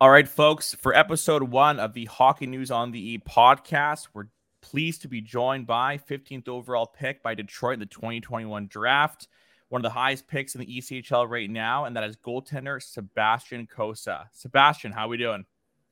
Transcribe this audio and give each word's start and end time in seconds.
All 0.00 0.10
right, 0.10 0.26
folks, 0.26 0.74
for 0.74 0.92
episode 0.92 1.44
one 1.44 1.78
of 1.78 1.94
the 1.94 2.06
Hockey 2.06 2.48
News 2.48 2.72
on 2.72 2.90
the 2.90 3.12
E 3.12 3.18
podcast, 3.18 4.08
we're 4.12 4.26
pleased 4.60 5.02
to 5.02 5.08
be 5.08 5.20
joined 5.20 5.68
by 5.68 5.98
15th 5.98 6.48
overall 6.48 6.84
pick 6.84 7.22
by 7.22 7.34
Detroit 7.34 7.74
in 7.74 7.80
the 7.80 7.86
2021 7.86 8.66
draft, 8.66 9.28
one 9.68 9.78
of 9.78 9.84
the 9.84 9.90
highest 9.90 10.26
picks 10.26 10.56
in 10.56 10.60
the 10.62 10.66
ECHL 10.66 11.30
right 11.30 11.48
now, 11.48 11.84
and 11.84 11.94
that 11.94 12.02
is 12.02 12.16
goaltender 12.16 12.82
Sebastian 12.82 13.68
Cossa. 13.68 14.24
Sebastian, 14.32 14.90
how 14.90 15.06
are 15.06 15.08
we 15.08 15.16
doing? 15.16 15.44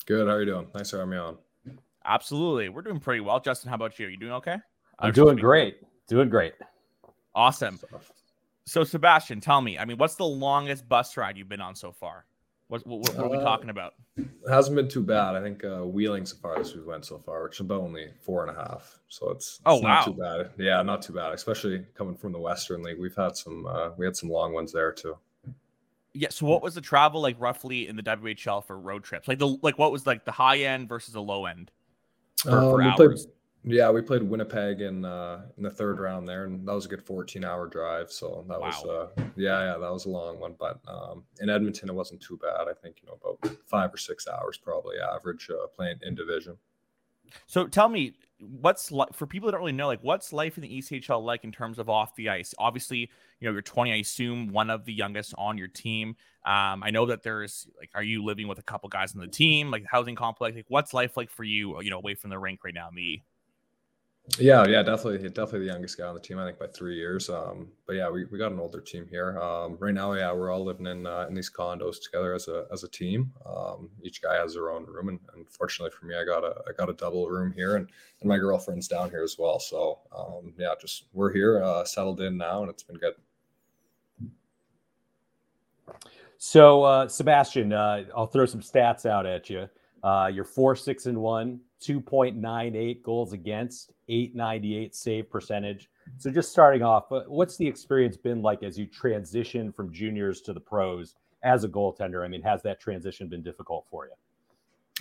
Good. 0.05 0.27
How 0.27 0.35
are 0.35 0.41
you 0.41 0.47
doing? 0.47 0.67
Thanks 0.73 0.91
for 0.91 0.99
having 0.99 1.13
me 1.13 1.19
on. 1.19 1.39
Absolutely. 2.05 2.71
We're 2.71 2.83
doing 2.83 2.99
pretty 2.99 3.21
well. 3.21 3.39
Justin, 3.39 3.69
how 3.69 3.77
about 3.77 4.01
you? 4.01 4.07
Are 4.09 4.11
you 4.11 4.17
doing 4.17 4.33
okay? 4.33 4.57
I'm 4.99 5.13
doing 5.13 5.37
great. 5.37 5.77
Doing 6.09 6.29
great. 6.29 6.55
Awesome. 7.37 7.79
So, 8.67 8.83
Sebastian, 8.83 9.41
tell 9.41 9.61
me, 9.61 9.79
I 9.79 9.85
mean, 9.85 9.97
what's 9.97 10.17
the 10.17 10.25
longest 10.25 10.89
bus 10.89 11.17
ride 11.17 11.39
you've 11.39 11.49
been 11.49 11.61
on 11.61 11.77
so 11.77 11.93
far? 11.93 12.25
What, 12.73 12.87
what, 12.87 13.01
what 13.01 13.19
are 13.19 13.29
we 13.29 13.37
uh, 13.37 13.43
talking 13.43 13.69
about? 13.69 13.93
It 14.17 14.27
hasn't 14.49 14.75
been 14.75 14.89
too 14.89 15.03
bad. 15.03 15.35
I 15.35 15.43
think 15.43 15.63
uh, 15.63 15.87
Wheeling 15.87 16.25
so 16.25 16.37
far 16.41 16.59
as 16.59 16.75
we 16.75 16.83
went 16.83 17.05
so 17.05 17.19
far, 17.19 17.45
which 17.45 17.57
is 17.57 17.61
about 17.61 17.83
only 17.83 18.09
four 18.23 18.47
and 18.49 18.57
a 18.57 18.59
half. 18.59 18.99
So 19.09 19.29
it's, 19.29 19.57
it's 19.57 19.61
oh 19.67 19.81
not 19.81 19.83
wow. 19.83 20.05
too 20.07 20.19
bad. 20.19 20.51
Yeah, 20.57 20.81
not 20.81 21.03
too 21.03 21.13
bad. 21.13 21.35
Especially 21.35 21.85
coming 21.95 22.17
from 22.17 22.33
the 22.33 22.39
Western 22.39 22.83
League, 22.83 22.99
we've 22.99 23.15
had 23.15 23.37
some 23.37 23.67
uh, 23.67 23.91
we 23.99 24.07
had 24.07 24.17
some 24.17 24.31
long 24.31 24.55
ones 24.55 24.73
there 24.73 24.91
too. 24.91 25.19
Yeah. 26.15 26.29
So 26.31 26.47
what 26.47 26.63
was 26.63 26.75
the 26.75 26.81
travel 26.81 27.21
like 27.21 27.37
roughly 27.39 27.89
in 27.89 27.95
the 27.97 28.03
WHL 28.03 28.65
for 28.65 28.79
road 28.79 29.05
trips? 29.05 29.29
Like 29.29 29.39
the 29.39 29.49
like 29.61 29.77
what 29.77 29.93
was 29.93 30.07
like 30.07 30.25
the 30.25 30.33
high 30.33 30.61
end 30.61 30.89
versus 30.89 31.13
the 31.13 31.21
low 31.21 31.45
end 31.45 31.71
for, 32.39 32.53
um, 32.53 32.71
for 32.71 32.83
hours? 32.83 32.97
Played, 32.97 33.35
yeah, 33.65 33.91
we 33.91 34.03
played 34.03 34.23
Winnipeg 34.23 34.81
in 34.81 35.05
uh, 35.05 35.43
in 35.57 35.63
the 35.63 35.71
third 35.71 36.01
round 36.01 36.27
there, 36.27 36.45
and 36.45 36.67
that 36.67 36.75
was 36.75 36.87
a 36.87 36.89
good 36.89 37.03
14 37.03 37.45
hour 37.45 37.69
drive. 37.69 38.11
So 38.11 38.45
that 38.49 38.61
wow. 38.61 38.67
was 38.67 38.85
uh, 38.85 39.23
yeah, 39.37 39.73
yeah, 39.73 39.79
that 39.79 39.93
was 39.93 40.07
a 40.07 40.11
long 40.11 40.41
one. 40.41 40.55
But 40.59 40.81
um, 40.89 41.25
in 41.41 41.49
Edmonton, 41.49 41.89
it 41.89 41.95
wasn't 41.95 42.21
too 42.21 42.39
bad. 42.39 42.69
I 42.69 42.75
think 42.75 42.97
you 43.03 43.09
know 43.09 43.19
about 43.23 43.57
five 43.67 43.95
or 43.95 43.99
six 43.99 44.27
hours 44.27 44.59
probably 44.59 44.97
average 44.99 45.49
uh, 45.51 45.67
playing 45.69 45.99
in 46.03 46.15
division. 46.15 46.57
So 47.47 47.67
tell 47.67 47.89
me, 47.89 48.15
what's 48.41 48.91
like 48.91 49.15
for 49.15 49.27
people 49.29 49.47
that 49.47 49.53
don't 49.53 49.61
really 49.61 49.73
know, 49.73 49.87
like 49.87 50.03
what's 50.03 50.33
life 50.33 50.59
in 50.59 50.63
the 50.63 50.79
ECHL 50.79 51.23
like 51.23 51.45
in 51.45 51.53
terms 51.53 51.79
of 51.79 51.89
off 51.89 52.17
the 52.17 52.31
ice? 52.31 52.55
Obviously, 52.59 53.11
you 53.39 53.49
know 53.49 53.53
you're 53.53 53.63
20. 53.63 53.93
I 53.93 53.97
assume 53.97 54.49
one 54.49 54.71
of 54.71 54.85
the 54.85 54.93
youngest 54.93 55.35
on 55.39 55.57
your 55.57 55.69
team. 55.69 56.17
Um, 56.45 56.83
I 56.83 56.91
know 56.91 57.07
that 57.07 57.23
there's 57.23 57.69
like, 57.79 57.91
are 57.95 58.03
you 58.03 58.25
living 58.25 58.49
with 58.49 58.59
a 58.59 58.63
couple 58.63 58.89
guys 58.89 59.15
on 59.15 59.21
the 59.21 59.29
team, 59.29 59.71
like 59.71 59.83
the 59.83 59.89
housing 59.89 60.17
complex? 60.17 60.57
Like, 60.57 60.67
what's 60.67 60.93
life 60.93 61.17
like 61.17 61.31
for 61.31 61.45
you? 61.45 61.81
You 61.81 61.91
know, 61.91 61.99
away 61.99 62.17
from 62.17 62.31
the 62.31 62.39
rink 62.41 62.65
right 62.65 62.75
now 62.75 62.91
me. 62.91 63.23
Yeah, 64.39 64.67
yeah, 64.67 64.83
definitely, 64.83 65.19
definitely 65.29 65.61
the 65.61 65.73
youngest 65.73 65.99
guy 65.99 66.07
on 66.07 66.15
the 66.15 66.21
team. 66.21 66.39
I 66.39 66.47
think 66.47 66.59
by 66.59 66.67
three 66.69 66.97
years. 66.97 67.29
Um, 67.29 67.69
but 67.87 67.97
yeah, 67.97 68.09
we, 68.11 68.25
we 68.27 68.39
got 68.39 68.53
an 68.53 68.61
older 68.61 68.81
team 68.81 69.07
here. 69.11 69.39
Um, 69.39 69.77
right 69.81 69.95
now, 69.95 70.13
yeah, 70.15 70.33
we're 70.33 70.51
all 70.51 70.65
living 70.65 70.87
in 70.87 71.07
uh, 71.07 71.27
in 71.29 71.35
these 71.35 71.51
condos 71.51 71.97
together 72.03 72.35
as 72.35 72.49
a 72.49 72.67
as 72.73 72.85
a 72.85 72.89
team. 72.89 73.33
Um, 73.45 73.91
each 74.03 74.23
guy 74.23 74.37
has 74.37 74.55
their 74.55 74.71
own 74.71 74.87
room, 74.87 75.09
and, 75.11 75.21
and 75.35 75.49
fortunately 75.51 75.91
for 75.99 76.07
me, 76.07 76.17
I 76.17 76.25
got 76.25 76.45
a 76.45 76.55
I 76.69 76.73
got 76.79 76.91
a 76.91 76.95
double 76.95 77.29
room 77.29 77.53
here, 77.53 77.77
and, 77.77 77.89
and 78.21 78.29
my 78.29 78.39
girlfriend's 78.39 78.89
down 78.89 79.11
here 79.11 79.23
as 79.23 79.37
well. 79.39 79.61
So 79.61 80.01
um, 80.17 80.55
yeah, 80.59 80.75
just 80.81 81.07
we're 81.13 81.33
here, 81.33 81.63
uh, 81.63 81.85
settled 81.85 82.21
in 82.21 82.39
now, 82.39 82.63
and 82.63 82.71
it's 82.71 82.83
been 82.85 82.97
good. 82.97 83.15
So 86.39 86.85
uh, 86.85 87.09
Sebastian, 87.09 87.73
uh, 87.73 88.05
I'll 88.17 88.27
throw 88.27 88.47
some 88.47 88.63
stats 88.63 89.07
out 89.07 89.27
at 89.27 89.51
you. 89.51 89.69
Uh, 90.03 90.31
you're 90.33 90.45
four, 90.45 90.75
six, 90.75 91.07
and 91.07 91.19
one, 91.19 91.61
2.98 91.81 93.03
goals 93.03 93.33
against, 93.33 93.93
898 94.09 94.95
save 94.95 95.31
percentage. 95.31 95.89
So 96.19 96.31
just 96.31 96.51
starting 96.51 96.83
off, 96.83 97.11
uh, 97.13 97.23
what's 97.29 97.57
the 97.57 97.67
experience 97.67 98.17
been 98.17 98.43
like 98.43 98.63
as 98.63 98.79
you 98.79 98.87
transition 98.87 99.73
from 99.73 99.93
juniors 99.93 100.41
to 100.43 100.53
the 100.53 100.61
pros 100.61 101.15
as 101.43 101.65
a 101.65 101.69
goaltender? 101.69 102.25
I 102.25 102.29
mean, 102.29 102.43
has 102.43 102.63
that 102.63 102.81
transition 102.81 103.29
been 103.29 103.43
difficult 103.43 103.87
for 103.91 104.07
you? 104.07 104.13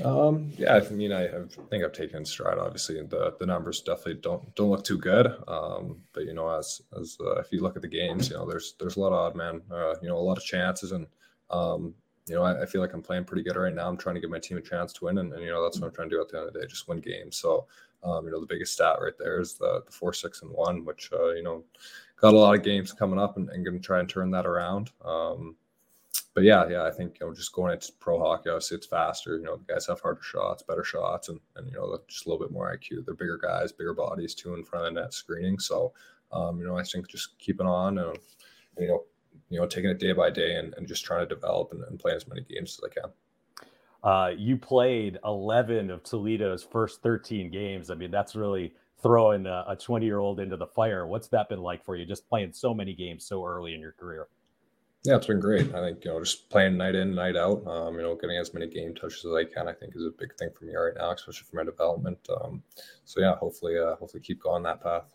Um, 0.05 0.51
yeah, 0.57 0.75
I 0.75 0.89
mean, 0.89 1.11
I, 1.11 1.25
I, 1.25 1.43
think 1.69 1.83
I've 1.83 1.91
taken 1.91 2.23
stride. 2.23 2.57
Obviously, 2.57 3.01
the 3.03 3.35
the 3.39 3.45
numbers 3.45 3.81
definitely 3.81 4.15
don't 4.15 4.55
don't 4.55 4.69
look 4.69 4.83
too 4.83 4.97
good. 4.97 5.27
Um, 5.47 5.97
but 6.13 6.25
you 6.25 6.33
know, 6.33 6.49
as 6.49 6.81
as 6.99 7.17
uh, 7.19 7.39
if 7.39 7.51
you 7.51 7.61
look 7.61 7.75
at 7.75 7.81
the 7.81 7.87
games, 7.87 8.29
you 8.29 8.35
know, 8.35 8.45
there's 8.49 8.75
there's 8.79 8.95
a 8.95 8.99
lot 8.99 9.11
of 9.11 9.19
odd 9.19 9.35
man, 9.35 9.61
uh, 9.69 9.95
you 10.01 10.07
know, 10.07 10.17
a 10.17 10.19
lot 10.19 10.37
of 10.37 10.45
chances, 10.45 10.93
and 10.93 11.07
um, 11.49 11.93
you 12.27 12.35
know, 12.35 12.43
I, 12.43 12.63
I, 12.63 12.65
feel 12.65 12.81
like 12.81 12.93
I'm 12.93 13.01
playing 13.01 13.25
pretty 13.25 13.43
good 13.43 13.55
right 13.55 13.73
now. 13.73 13.87
I'm 13.87 13.97
trying 13.97 14.15
to 14.15 14.21
give 14.21 14.29
my 14.29 14.39
team 14.39 14.57
a 14.57 14.61
chance 14.61 14.93
to 14.93 15.05
win, 15.05 15.17
and, 15.17 15.33
and 15.33 15.41
you 15.41 15.49
know 15.49 15.63
that's 15.63 15.79
what 15.79 15.87
I'm 15.87 15.93
trying 15.93 16.09
to 16.09 16.15
do 16.15 16.21
at 16.21 16.29
the 16.29 16.37
end 16.37 16.47
of 16.47 16.53
the 16.53 16.59
day, 16.59 16.67
just 16.67 16.87
win 16.87 16.99
games. 16.99 17.37
So, 17.37 17.65
um, 18.03 18.25
you 18.25 18.31
know, 18.31 18.39
the 18.39 18.47
biggest 18.47 18.73
stat 18.73 18.97
right 19.01 19.13
there 19.17 19.39
is 19.39 19.55
the 19.55 19.83
the 19.85 19.91
four, 19.91 20.13
six, 20.13 20.41
and 20.41 20.51
one, 20.51 20.85
which 20.85 21.09
uh, 21.13 21.33
you 21.33 21.43
know 21.43 21.63
got 22.19 22.33
a 22.33 22.37
lot 22.37 22.55
of 22.55 22.63
games 22.63 22.93
coming 22.93 23.19
up, 23.19 23.37
and, 23.37 23.49
and 23.49 23.65
going 23.65 23.77
to 23.77 23.85
try 23.85 23.99
and 23.99 24.09
turn 24.09 24.31
that 24.31 24.45
around. 24.45 24.91
Um, 25.03 25.55
but 26.33 26.43
yeah, 26.43 26.67
yeah, 26.69 26.83
I 26.83 26.91
think 26.91 27.17
you 27.19 27.27
know 27.27 27.33
just 27.33 27.53
going 27.53 27.73
into 27.73 27.91
pro 27.99 28.19
hockey, 28.19 28.49
obviously 28.49 28.77
it's 28.77 28.87
faster. 28.87 29.37
You 29.37 29.43
know, 29.43 29.57
the 29.57 29.73
guys 29.73 29.87
have 29.87 29.99
harder 29.99 30.21
shots, 30.21 30.63
better 30.63 30.83
shots, 30.83 31.29
and 31.29 31.39
and 31.55 31.67
you 31.67 31.73
know 31.73 31.97
just 32.07 32.25
a 32.25 32.29
little 32.29 32.43
bit 32.45 32.53
more 32.53 32.73
IQ. 32.73 33.05
They're 33.05 33.15
bigger 33.15 33.37
guys, 33.37 33.71
bigger 33.71 33.93
bodies 33.93 34.35
too 34.35 34.53
in 34.53 34.63
front 34.63 34.87
of 34.87 34.93
the 34.93 35.01
net 35.01 35.13
screening. 35.13 35.59
So, 35.59 35.91
um, 36.31 36.59
you 36.59 36.67
know, 36.67 36.77
I 36.77 36.83
think 36.83 37.09
just 37.09 37.37
keeping 37.39 37.67
on 37.67 37.97
and 37.97 38.17
you 38.77 38.87
know 38.87 39.03
you 39.49 39.59
know, 39.59 39.67
taking 39.67 39.89
it 39.89 39.99
day 39.99 40.13
by 40.13 40.29
day 40.29 40.55
and, 40.55 40.73
and 40.77 40.87
just 40.87 41.03
trying 41.03 41.27
to 41.27 41.35
develop 41.35 41.71
and, 41.71 41.83
and 41.83 41.99
play 41.99 42.13
as 42.13 42.27
many 42.27 42.41
games 42.41 42.79
as 42.79 42.89
I 42.89 43.01
can. 43.01 43.11
Uh, 44.03 44.31
you 44.35 44.57
played 44.57 45.19
11 45.25 45.91
of 45.91 46.03
Toledo's 46.03 46.63
first 46.63 47.03
13 47.03 47.51
games. 47.51 47.91
I 47.91 47.95
mean, 47.95 48.09
that's 48.09 48.35
really 48.35 48.73
throwing 49.03 49.45
a 49.45 49.77
20 49.79 50.05
year 50.05 50.19
old 50.19 50.39
into 50.39 50.57
the 50.57 50.67
fire. 50.67 51.05
What's 51.05 51.27
that 51.29 51.49
been 51.49 51.61
like 51.61 51.83
for 51.83 51.95
you, 51.95 52.05
just 52.05 52.27
playing 52.27 52.53
so 52.53 52.73
many 52.73 52.93
games 52.93 53.25
so 53.25 53.45
early 53.45 53.75
in 53.75 53.81
your 53.81 53.91
career? 53.91 54.27
Yeah, 55.03 55.15
it's 55.15 55.25
been 55.25 55.39
great. 55.39 55.73
I 55.73 55.81
think 55.81 56.05
you 56.05 56.11
know, 56.11 56.19
just 56.19 56.49
playing 56.49 56.77
night 56.77 56.93
in, 56.93 57.15
night 57.15 57.35
out. 57.35 57.65
Um, 57.65 57.95
you 57.95 58.03
know, 58.03 58.15
getting 58.15 58.37
as 58.37 58.53
many 58.53 58.67
game 58.67 58.93
touches 58.93 59.25
as 59.25 59.33
I 59.33 59.45
can. 59.45 59.67
I 59.67 59.73
think 59.73 59.95
is 59.95 60.05
a 60.05 60.11
big 60.11 60.35
thing 60.37 60.49
for 60.57 60.65
me 60.65 60.75
right 60.75 60.93
now, 60.95 61.11
especially 61.11 61.47
for 61.49 61.55
my 61.55 61.63
development. 61.63 62.19
Um, 62.29 62.61
so 63.03 63.19
yeah, 63.19 63.35
hopefully, 63.35 63.79
uh, 63.79 63.95
hopefully, 63.95 64.21
keep 64.21 64.43
going 64.43 64.61
that 64.63 64.83
path 64.83 65.05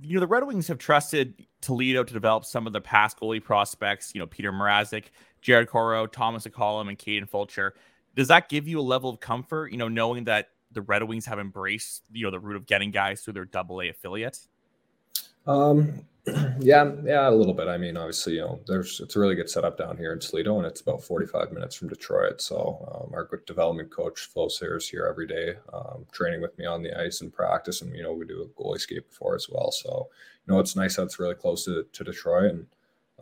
you 0.00 0.14
know, 0.14 0.20
the 0.20 0.26
Red 0.26 0.46
Wings 0.46 0.68
have 0.68 0.78
trusted 0.78 1.46
Toledo 1.60 2.04
to 2.04 2.12
develop 2.12 2.44
some 2.44 2.66
of 2.66 2.72
the 2.72 2.80
past 2.80 3.18
goalie 3.20 3.42
prospects, 3.42 4.12
you 4.14 4.20
know, 4.20 4.26
Peter 4.26 4.52
Mrazek, 4.52 5.06
Jared 5.40 5.68
Coreau, 5.68 6.06
Thomas 6.06 6.46
McCollum, 6.46 6.88
and 6.88 6.98
Kaden 6.98 7.28
Fulcher. 7.28 7.74
Does 8.14 8.28
that 8.28 8.48
give 8.48 8.66
you 8.66 8.80
a 8.80 8.82
level 8.82 9.10
of 9.10 9.20
comfort, 9.20 9.72
you 9.72 9.78
know, 9.78 9.88
knowing 9.88 10.24
that 10.24 10.50
the 10.72 10.82
Red 10.82 11.02
Wings 11.02 11.26
have 11.26 11.38
embraced, 11.38 12.02
you 12.12 12.24
know, 12.24 12.30
the 12.30 12.40
route 12.40 12.56
of 12.56 12.66
getting 12.66 12.90
guys 12.90 13.22
through 13.22 13.34
their 13.34 13.44
double 13.44 13.80
A 13.80 13.88
affiliate? 13.88 14.38
Um, 15.46 16.04
yeah, 16.60 16.92
yeah, 17.04 17.28
a 17.28 17.30
little 17.30 17.54
bit. 17.54 17.68
I 17.68 17.78
mean, 17.78 17.96
obviously, 17.96 18.34
you 18.34 18.40
know, 18.40 18.60
there's 18.66 19.00
it's 19.00 19.16
a 19.16 19.20
really 19.20 19.34
good 19.34 19.50
setup 19.50 19.78
down 19.78 19.96
here 19.96 20.12
in 20.12 20.20
Toledo, 20.20 20.58
and 20.58 20.66
it's 20.66 20.80
about 20.80 21.02
45 21.02 21.52
minutes 21.52 21.74
from 21.74 21.88
Detroit. 21.88 22.40
So 22.40 22.88
um, 22.92 23.14
our 23.14 23.28
development 23.46 23.90
coach 23.90 24.28
Phil 24.32 24.46
Osaer's 24.46 24.88
here 24.88 25.06
every 25.08 25.26
day, 25.26 25.54
um, 25.72 26.06
training 26.12 26.40
with 26.40 26.56
me 26.58 26.66
on 26.66 26.82
the 26.82 26.98
ice 26.98 27.20
and 27.20 27.32
practice, 27.32 27.82
and 27.82 27.94
you 27.94 28.02
know, 28.02 28.12
we 28.12 28.26
do 28.26 28.42
a 28.42 28.60
goalie 28.60 28.80
skate 28.80 29.08
before 29.08 29.34
as 29.34 29.48
well. 29.50 29.70
So 29.70 30.08
you 30.46 30.54
know, 30.54 30.60
it's 30.60 30.76
nice 30.76 30.96
that 30.96 31.04
it's 31.04 31.18
really 31.18 31.34
close 31.34 31.64
to, 31.64 31.84
to 31.92 32.04
Detroit, 32.04 32.52
and 32.52 32.66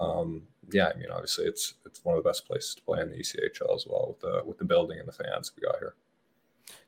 um, 0.00 0.43
yeah, 0.72 0.91
I 0.95 0.99
mean, 0.99 1.11
obviously, 1.11 1.47
it's 1.47 1.75
it's 1.84 2.05
one 2.05 2.16
of 2.16 2.22
the 2.22 2.28
best 2.28 2.47
places 2.47 2.75
to 2.75 2.83
play 2.83 3.00
in 3.00 3.11
the 3.11 3.19
ECHL 3.19 3.75
as 3.75 3.87
well 3.87 4.06
with 4.09 4.21
the 4.21 4.43
with 4.45 4.59
the 4.59 4.65
building 4.65 4.99
and 4.99 5.09
the 5.09 5.12
fans 5.12 5.53
we 5.56 5.66
got 5.66 5.78
here. 5.78 5.95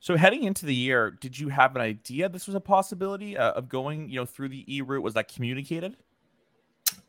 So 0.01 0.17
heading 0.17 0.45
into 0.45 0.67
the 0.67 0.75
year, 0.75 1.11
did 1.11 1.39
you 1.39 1.49
have 1.49 1.77
an 1.77 1.83
idea 1.83 2.28
this 2.28 2.47
was 2.47 2.55
a 2.55 2.61
possibility 2.61 3.37
uh, 3.37 3.53
of 3.53 3.69
going, 3.69 4.09
you 4.09 4.17
know, 4.17 4.27
through 4.27 4.49
the 4.49 4.65
E 4.73 4.81
route? 4.81 5.03
Was 5.03 5.15
that 5.15 5.33
communicated? 5.33 5.97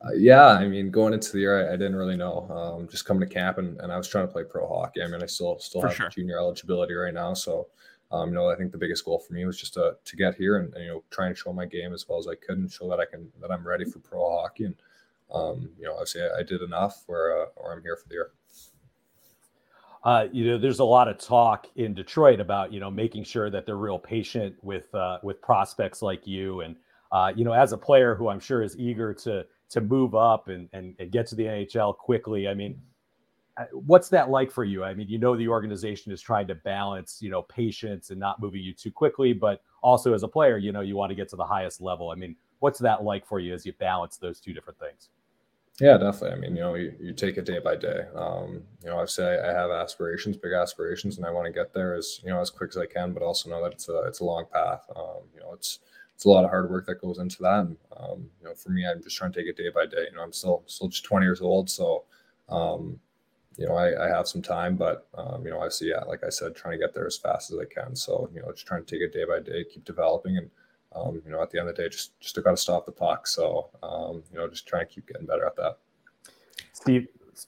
Uh, 0.02 0.14
yeah, 0.16 0.48
I 0.48 0.66
mean, 0.68 0.92
going 0.92 1.14
into 1.14 1.34
the 1.34 1.40
year, 1.40 1.70
I, 1.70 1.74
I 1.74 1.76
didn't 1.76 1.98
really 1.98 2.16
know. 2.16 2.48
Um, 2.50 2.88
just 2.88 3.06
coming 3.06 3.28
to 3.28 3.34
camp, 3.34 3.58
and, 3.58 3.80
and 3.82 3.92
I 3.92 3.98
was 3.98 4.08
trying 4.08 4.26
to 4.26 4.32
play 4.32 4.44
pro 4.44 4.68
hockey. 4.68 5.02
I 5.02 5.08
mean, 5.08 5.22
I 5.22 5.26
still 5.26 5.60
still 5.60 5.82
for 5.82 5.88
have 5.88 5.96
sure. 5.96 6.10
junior 6.10 6.38
eligibility 6.38 6.94
right 6.94 7.14
now, 7.14 7.34
so 7.34 7.68
um, 8.12 8.30
you 8.30 8.36
know, 8.36 8.50
I 8.50 8.56
think 8.56 8.72
the 8.72 8.78
biggest 8.78 9.06
goal 9.06 9.20
for 9.20 9.34
me 9.34 9.46
was 9.46 9.60
just 9.60 9.74
to 9.76 9.96
to 10.04 10.16
get 10.16 10.36
here 10.36 10.58
and, 10.58 10.74
and, 10.74 10.84
you 10.84 10.90
know 10.90 11.04
try 11.12 11.28
and 11.28 11.38
show 11.38 11.54
my 11.54 11.66
game 11.66 11.94
as 11.94 12.08
well 12.08 12.18
as 12.18 12.28
I 12.28 12.36
could 12.36 12.58
and 12.58 12.72
show 12.72 12.90
that 12.90 13.00
I 13.00 13.06
can 13.06 13.32
that 13.42 13.52
I'm 13.52 13.68
ready 13.68 13.86
for 13.86 14.00
pro 14.00 14.42
hockey. 14.42 14.66
And 14.66 14.76
um, 15.32 15.70
you 15.78 15.86
know, 15.86 15.94
obviously, 15.94 16.22
I, 16.24 16.40
I 16.40 16.44
did 16.44 16.62
enough 16.62 17.04
where 17.06 17.42
uh, 17.42 17.46
where 17.56 17.74
I'm 17.74 17.84
here 17.84 17.96
for 17.96 18.08
the 18.08 18.16
year. 18.16 18.32
Uh, 20.04 20.28
you 20.32 20.46
know, 20.46 20.58
there's 20.58 20.80
a 20.80 20.84
lot 20.86 21.10
of 21.10 21.18
talk 21.18 21.68
in 21.76 21.94
Detroit 21.94 22.40
about 22.40 22.74
you 22.74 22.80
know 22.80 22.90
making 22.90 23.26
sure 23.26 23.50
that 23.50 23.66
they're 23.66 23.76
real 23.76 24.00
patient 24.00 24.56
with 24.64 24.94
uh, 24.96 25.20
with 25.22 25.42
prospects 25.42 26.02
like 26.02 26.26
you, 26.26 26.62
and 26.62 26.76
uh, 27.12 27.32
you 27.36 27.44
know, 27.44 27.54
as 27.54 27.74
a 27.74 27.78
player 27.78 28.16
who 28.16 28.30
I'm 28.30 28.40
sure 28.40 28.64
is 28.64 28.78
eager 28.78 29.14
to 29.14 29.46
to 29.70 29.82
move 29.82 30.16
up 30.16 30.48
and, 30.48 30.70
and, 30.74 30.96
and 31.00 31.12
get 31.12 31.28
to 31.28 31.36
the 31.36 31.44
NHL 31.44 31.96
quickly. 31.98 32.48
I 32.48 32.54
mean, 32.54 32.82
uh, 33.58 33.66
what's 33.74 34.10
that 34.10 34.30
like 34.30 34.52
for 34.52 34.64
you? 34.64 34.84
I 34.84 34.94
mean, 34.94 35.08
you 35.08 35.18
know, 35.18 35.36
the 35.36 35.48
organization 35.48 36.12
is 36.12 36.22
trying 36.22 36.48
to 36.48 36.56
balance, 36.56 37.20
you 37.22 37.30
know, 37.30 37.44
patience 37.44 38.10
and 38.10 38.20
not 38.20 38.42
moving 38.42 38.62
you 38.62 38.74
too 38.74 38.92
quickly, 38.92 39.34
but 39.34 39.62
also 39.84 40.14
as 40.14 40.24
a 40.24 40.28
player, 40.28 40.58
you 40.58 40.72
know, 40.72 40.82
you 40.82 40.96
want 40.96 41.10
to 41.12 41.16
get 41.16 41.30
to 41.30 41.36
the 41.36 41.46
highest 41.46 41.82
level. 41.82 42.10
I 42.10 42.16
mean, 42.16 42.36
what's 42.60 42.80
that 42.80 43.04
like 43.04 43.26
for 43.26 43.40
you 43.40 43.54
as 43.54 43.66
you 43.66 43.74
balance 43.74 44.18
those 44.18 44.40
two 44.40 44.54
different 44.54 44.80
things? 44.80 45.10
Yeah, 45.80 45.98
definitely. 45.98 46.32
I 46.32 46.36
mean, 46.36 46.56
you 46.56 46.62
know, 46.62 46.76
you, 46.76 46.94
you 47.00 47.14
take 47.14 47.38
it 47.38 47.46
day 47.46 47.60
by 47.60 47.76
day. 47.76 48.04
Um, 48.14 48.64
you 48.84 48.90
know, 48.90 49.00
I 49.00 49.06
say 49.06 49.40
I 49.40 49.54
have 49.54 49.72
aspirations, 49.72 50.36
big 50.36 50.52
aspirations, 50.52 51.18
and 51.18 51.26
I 51.26 51.32
want 51.32 51.46
to 51.46 51.54
get 51.54 51.74
there 51.74 51.96
as 51.96 52.20
you 52.24 52.30
know 52.30 52.42
as 52.42 52.50
quick 52.50 52.72
as 52.72 52.78
I 52.78 52.86
can, 52.86 53.14
but 53.14 53.24
also 53.24 53.50
know 53.50 53.64
that 53.64 53.74
it's 53.74 53.88
a 53.88 54.04
it's 54.04 54.20
a 54.20 54.26
long 54.26 54.46
path. 54.52 54.84
Um, 54.94 55.24
you 55.34 55.40
know, 55.40 55.54
it's 55.54 55.80
it's 56.20 56.26
a 56.26 56.30
lot 56.30 56.44
of 56.44 56.50
hard 56.50 56.70
work 56.70 56.86
that 56.86 57.00
goes 57.00 57.18
into 57.18 57.42
that. 57.44 57.60
And 57.62 57.78
um, 57.96 58.30
you 58.42 58.46
know, 58.46 58.54
for 58.54 58.72
me, 58.72 58.86
I'm 58.86 59.02
just 59.02 59.16
trying 59.16 59.32
to 59.32 59.40
take 59.40 59.48
it 59.48 59.56
day 59.56 59.70
by 59.74 59.86
day. 59.86 60.08
You 60.10 60.18
know, 60.18 60.22
I'm 60.22 60.34
still 60.34 60.64
still 60.66 60.90
just 60.90 61.06
20 61.06 61.26
years 61.26 61.40
old, 61.40 61.70
so 61.70 62.04
um, 62.50 63.00
you 63.56 63.66
know, 63.66 63.76
I, 63.76 64.06
I 64.06 64.10
have 64.10 64.28
some 64.28 64.42
time, 64.42 64.76
but 64.76 65.08
um, 65.18 65.46
you 65.46 65.52
know, 65.52 65.60
obviously, 65.60 65.92
yeah, 65.92 66.04
like 66.10 66.26
I 66.26 66.30
said, 66.30 66.58
trying 66.58 66.78
to 66.78 66.86
get 66.86 66.94
there 66.94 67.08
as 67.08 67.16
fast 67.16 67.54
as 67.54 67.58
I 67.58 67.64
can. 67.74 67.96
So, 67.96 68.30
you 68.34 68.42
know, 68.42 68.52
just 68.52 68.68
trying 68.68 68.84
to 68.84 68.92
take 68.94 69.02
it 69.02 69.14
day 69.14 69.24
by 69.24 69.40
day, 69.40 69.64
keep 69.64 69.86
developing, 69.86 70.36
and 70.36 70.50
um, 70.94 71.22
you 71.26 71.32
know, 71.32 71.42
at 71.42 71.52
the 71.52 71.60
end 71.62 71.70
of 71.70 71.78
the 71.78 71.84
day, 71.84 71.88
just 71.88 72.20
just 72.20 72.36
got 72.44 72.52
to 72.52 72.58
stop 72.58 72.86
the 72.86 72.92
puck. 72.92 73.26
So, 73.26 73.70
um, 73.82 74.22
you 74.30 74.40
know, 74.40 74.50
just 74.50 74.68
trying 74.68 74.88
to 74.88 74.94
keep 74.94 75.08
getting 75.08 75.26
better 75.26 75.46
at 75.46 75.56
that. 75.56 75.78
Steve, 76.74 77.08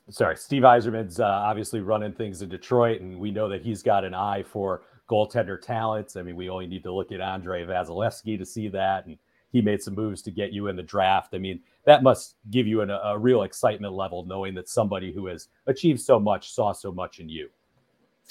sorry, 0.09 0.37
Steve 0.37 0.63
Yzerman's 0.63 1.19
uh, 1.19 1.25
obviously 1.25 1.81
running 1.81 2.13
things 2.13 2.41
in 2.41 2.47
Detroit, 2.47 3.01
and 3.01 3.19
we 3.19 3.31
know 3.31 3.49
that 3.49 3.63
he's 3.63 3.83
got 3.83 4.05
an 4.05 4.13
eye 4.13 4.43
for 4.43 4.83
goaltender 5.11 5.61
talents. 5.61 6.15
I 6.15 6.21
mean, 6.21 6.35
we 6.35 6.49
only 6.49 6.67
need 6.67 6.83
to 6.83 6.93
look 6.93 7.11
at 7.11 7.19
Andrei 7.19 7.65
Vasilevskiy 7.65 8.37
to 8.37 8.45
see 8.45 8.69
that, 8.69 9.05
and 9.05 9.17
he 9.51 9.61
made 9.61 9.81
some 9.81 9.95
moves 9.95 10.21
to 10.23 10.31
get 10.31 10.53
you 10.53 10.67
in 10.67 10.75
the 10.75 10.83
draft. 10.83 11.33
I 11.33 11.37
mean, 11.37 11.59
that 11.85 12.03
must 12.03 12.35
give 12.49 12.67
you 12.67 12.81
an, 12.81 12.89
a 12.89 13.17
real 13.17 13.43
excitement 13.43 13.93
level 13.93 14.25
knowing 14.25 14.55
that 14.55 14.69
somebody 14.69 15.11
who 15.11 15.27
has 15.27 15.49
achieved 15.67 15.99
so 15.99 16.19
much 16.19 16.51
saw 16.51 16.71
so 16.71 16.91
much 16.91 17.19
in 17.19 17.27
you. 17.27 17.49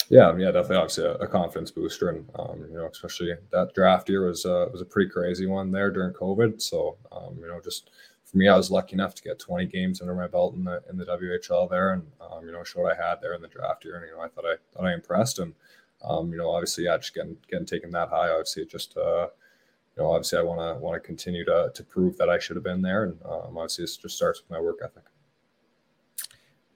Yeah, 0.09 0.35
yeah, 0.37 0.51
definitely. 0.51 0.77
Obviously, 0.77 1.05
a, 1.05 1.15
a 1.15 1.29
confidence 1.29 1.71
booster, 1.71 2.09
and 2.09 2.29
um, 2.39 2.65
you 2.71 2.77
know, 2.77 2.89
especially 2.91 3.35
that 3.53 3.75
draft 3.75 4.09
year 4.09 4.27
was 4.27 4.47
uh, 4.47 4.67
was 4.73 4.81
a 4.81 4.85
pretty 4.85 5.11
crazy 5.11 5.47
one 5.47 5.71
there 5.71 5.91
during 5.91 6.15
COVID. 6.15 6.63
So, 6.63 6.97
um, 7.13 7.37
you 7.39 7.47
know, 7.47 7.61
just 7.63 7.91
for 8.25 8.39
me, 8.39 8.49
I 8.49 8.57
was 8.57 8.71
lucky 8.71 8.95
enough 8.95 9.15
to 9.17 9.23
get 9.23 9.39
20 9.39 9.67
games 9.67 10.01
under 10.01 10.15
my 10.15 10.27
belt 10.27 10.55
in 10.55 10.65
the 10.65 10.83
in 10.89 10.97
the 10.97 11.05
WHL 11.05 11.69
there, 11.69 11.93
and 11.93 12.03
um, 12.21 12.47
you 12.47 12.53
know, 12.53 12.65
showed 12.65 12.89
I 12.89 12.95
had 12.95 13.21
there 13.21 13.35
in 13.35 13.43
the 13.43 13.49
draft 13.49 13.85
year, 13.85 13.97
and 13.97 14.07
you 14.07 14.17
know, 14.17 14.23
I 14.23 14.29
thought 14.29 14.47
I 14.47 14.57
thought 14.73 14.87
I 14.87 14.95
impressed, 14.95 15.39
and 15.39 15.53
um, 16.03 16.31
you 16.31 16.39
know, 16.39 16.51
obviously, 16.51 16.85
yeah, 16.85 16.97
just 16.97 17.15
getting 17.15 17.37
getting 17.51 17.67
taken 17.67 17.91
that 17.93 18.09
high, 18.09 18.31
obviously, 18.31 18.63
it 18.63 18.71
just 18.71 18.97
uh, 18.97 19.29
you 19.97 20.03
know, 20.03 20.13
obviously, 20.13 20.39
I 20.39 20.43
want 20.43 20.61
to 20.61 20.81
want 20.81 20.95
to 20.95 21.07
continue 21.07 21.45
to 21.45 21.71
to 21.75 21.85
prove 21.85 22.17
that 22.19 22.29
I 22.29 22.39
should 22.39 22.57
have 22.57 22.65
been 22.65 22.83
there, 22.83 23.05
and 23.05 23.19
um, 23.25 23.57
obviously, 23.57 23.85
it 23.85 23.91
just 24.01 24.17
starts 24.17 24.43
with 24.43 24.51
my 24.51 24.61
work 24.61 24.79
ethic. 24.85 25.05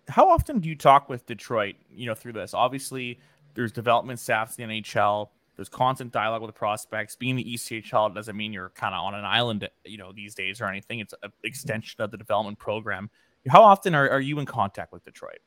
How 0.08 0.28
often 0.28 0.60
do 0.60 0.68
you 0.68 0.76
talk 0.76 1.08
with 1.08 1.24
Detroit? 1.26 1.76
You 1.90 2.06
know, 2.06 2.14
through 2.14 2.34
this, 2.34 2.54
obviously, 2.54 3.18
there's 3.54 3.72
development 3.72 4.20
staffs 4.20 4.58
in 4.58 4.68
the 4.68 4.82
NHL 4.82 5.28
there's 5.56 5.68
constant 5.68 6.12
dialogue 6.12 6.42
with 6.42 6.54
prospects. 6.54 7.14
Being 7.16 7.36
the 7.36 7.44
ECHL 7.44 8.14
doesn't 8.14 8.36
mean 8.36 8.52
you're 8.52 8.70
kind 8.70 8.94
of 8.94 9.04
on 9.04 9.14
an 9.14 9.24
island, 9.24 9.68
you 9.84 9.98
know, 9.98 10.12
these 10.12 10.34
days 10.34 10.60
or 10.60 10.66
anything. 10.66 10.98
It's 10.98 11.14
an 11.22 11.32
extension 11.44 12.00
of 12.02 12.10
the 12.10 12.16
development 12.16 12.58
program. 12.58 13.10
How 13.48 13.62
often 13.62 13.94
are, 13.94 14.08
are 14.08 14.20
you 14.20 14.38
in 14.40 14.46
contact 14.46 14.92
with 14.92 15.04
Detroit? 15.04 15.38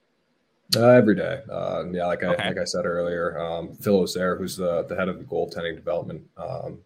Uh, 0.76 0.90
every 0.90 1.16
day. 1.16 1.42
Uh, 1.50 1.86
yeah, 1.92 2.06
like 2.06 2.24
I 2.24 2.28
okay. 2.34 2.48
like 2.50 2.58
I 2.58 2.66
said 2.66 2.86
earlier, 2.86 3.40
um, 3.40 3.74
Phil 3.76 4.06
there, 4.14 4.36
who's 4.36 4.58
the, 4.58 4.84
the 4.84 4.96
head 4.96 5.08
of 5.08 5.18
the 5.18 5.24
goaltending 5.24 5.76
development 5.76 6.24
um, 6.36 6.80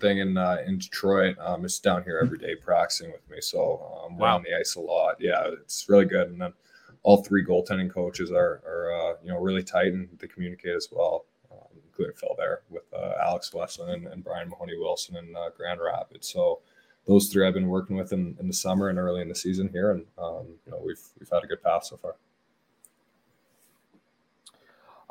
thing 0.00 0.18
in 0.18 0.38
uh, 0.38 0.58
in 0.66 0.78
Detroit, 0.78 1.36
um, 1.38 1.64
is 1.64 1.78
down 1.78 2.04
here 2.04 2.20
every 2.22 2.38
day 2.38 2.54
practicing 2.54 3.12
with 3.12 3.28
me. 3.28 3.40
So 3.40 4.02
um, 4.04 4.16
wow. 4.16 4.28
we're 4.30 4.34
on 4.36 4.42
the 4.44 4.58
ice 4.58 4.76
a 4.76 4.80
lot. 4.80 5.16
Yeah, 5.20 5.42
it's 5.60 5.86
really 5.88 6.06
good. 6.06 6.28
And 6.28 6.40
then 6.40 6.54
all 7.02 7.22
three 7.22 7.44
goaltending 7.44 7.92
coaches 7.92 8.30
are 8.30 8.62
are 8.66 8.92
uh, 8.92 9.16
you 9.22 9.30
know 9.30 9.38
really 9.38 9.62
tight 9.62 9.92
and 9.92 10.08
they 10.18 10.26
communicate 10.26 10.74
as 10.74 10.88
well 10.90 11.26
including 11.92 12.16
Phil 12.16 12.34
there 12.38 12.62
with 12.70 12.84
uh, 12.94 13.12
Alex 13.22 13.50
Westlund 13.50 13.92
and, 13.92 14.06
and, 14.06 14.24
Brian 14.24 14.48
Mahoney 14.48 14.76
Wilson 14.78 15.16
in 15.16 15.36
uh, 15.36 15.50
Grand 15.56 15.80
Rapids. 15.80 16.28
So 16.28 16.60
those 17.06 17.28
three 17.28 17.46
I've 17.46 17.54
been 17.54 17.68
working 17.68 17.96
with 17.96 18.12
in, 18.12 18.36
in 18.40 18.48
the 18.48 18.54
summer 18.54 18.88
and 18.88 18.98
early 18.98 19.20
in 19.20 19.28
the 19.28 19.34
season 19.34 19.68
here, 19.68 19.90
and 19.90 20.04
um, 20.18 20.46
you 20.64 20.72
know 20.72 20.80
we've 20.84 21.02
we've 21.18 21.28
had 21.30 21.44
a 21.44 21.46
good 21.46 21.62
path 21.62 21.84
so 21.84 21.96
far. 21.96 22.16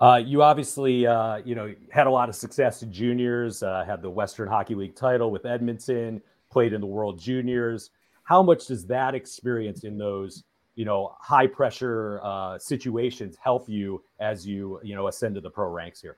Uh, 0.01 0.17
you 0.17 0.41
obviously, 0.41 1.05
uh, 1.05 1.37
you 1.45 1.53
know, 1.53 1.71
had 1.91 2.07
a 2.07 2.09
lot 2.09 2.27
of 2.27 2.35
success 2.35 2.81
in 2.81 2.91
juniors. 2.91 3.61
Uh, 3.61 3.83
had 3.85 4.01
the 4.01 4.09
Western 4.09 4.47
Hockey 4.47 4.73
League 4.73 4.95
title 4.95 5.29
with 5.29 5.45
Edmonton. 5.45 6.21
Played 6.51 6.73
in 6.73 6.81
the 6.81 6.87
World 6.87 7.19
Juniors. 7.19 7.91
How 8.23 8.41
much 8.41 8.65
does 8.65 8.85
that 8.87 9.13
experience 9.13 9.83
in 9.83 9.97
those, 9.97 10.43
you 10.75 10.85
know, 10.85 11.15
high 11.19 11.47
pressure 11.47 12.19
uh, 12.23 12.57
situations 12.57 13.37
help 13.41 13.69
you 13.69 14.03
as 14.19 14.45
you, 14.45 14.79
you 14.83 14.95
know, 14.95 15.07
ascend 15.07 15.35
to 15.35 15.41
the 15.41 15.49
pro 15.49 15.69
ranks 15.69 16.01
here? 16.01 16.17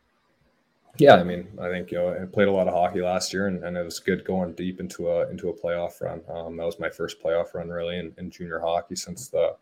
Yeah, 1.00 1.16
I 1.16 1.24
mean, 1.24 1.48
I 1.60 1.69
think 1.69 1.90
you 1.90 1.98
know 1.98 2.13
I 2.13 2.25
played 2.25 2.48
a 2.48 2.51
lot 2.51 2.68
of 2.68 2.75
hockey 2.75 3.01
last 3.01 3.34
year, 3.34 3.48
and, 3.48 3.63
and 3.63 3.75
it 3.75 3.84
was 3.84 4.00
good 4.00 4.24
going 4.24 4.54
deep 4.54 4.80
into 4.80 5.10
a 5.10 5.28
into 5.28 5.50
a 5.50 5.54
playoff 5.54 6.00
run. 6.00 6.22
Um, 6.30 6.56
that 6.57 6.66
was 6.68 6.80
my 6.80 6.90
first 6.90 7.19
playoff 7.19 7.56
run 7.56 7.69
really 7.69 7.98
in, 7.98 8.13
in, 8.19 8.30
junior 8.30 8.60
hockey 8.60 8.95
since 8.95 9.28
the 9.28 9.56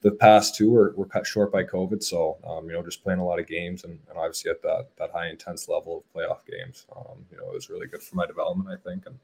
the 0.00 0.10
past 0.10 0.56
two 0.56 0.72
were, 0.72 0.92
were 0.96 1.06
cut 1.06 1.28
short 1.28 1.52
by 1.52 1.62
COVID. 1.62 2.02
So 2.02 2.38
um, 2.44 2.66
you 2.66 2.72
know, 2.72 2.82
just 2.82 3.04
playing 3.04 3.20
a 3.20 3.24
lot 3.24 3.38
of 3.38 3.46
games 3.46 3.84
and, 3.84 4.00
and 4.08 4.18
obviously 4.18 4.50
at 4.50 4.62
that 4.62 4.88
that 4.98 5.12
high 5.12 5.28
intense 5.28 5.68
level 5.68 5.98
of 5.98 6.12
playoff 6.12 6.44
games, 6.44 6.86
um, 6.96 7.24
you 7.30 7.36
know, 7.36 7.48
it 7.50 7.54
was 7.54 7.70
really 7.70 7.86
good 7.86 8.02
for 8.02 8.16
my 8.16 8.26
development, 8.26 8.68
I 8.68 8.82
think, 8.82 9.06
and 9.06 9.18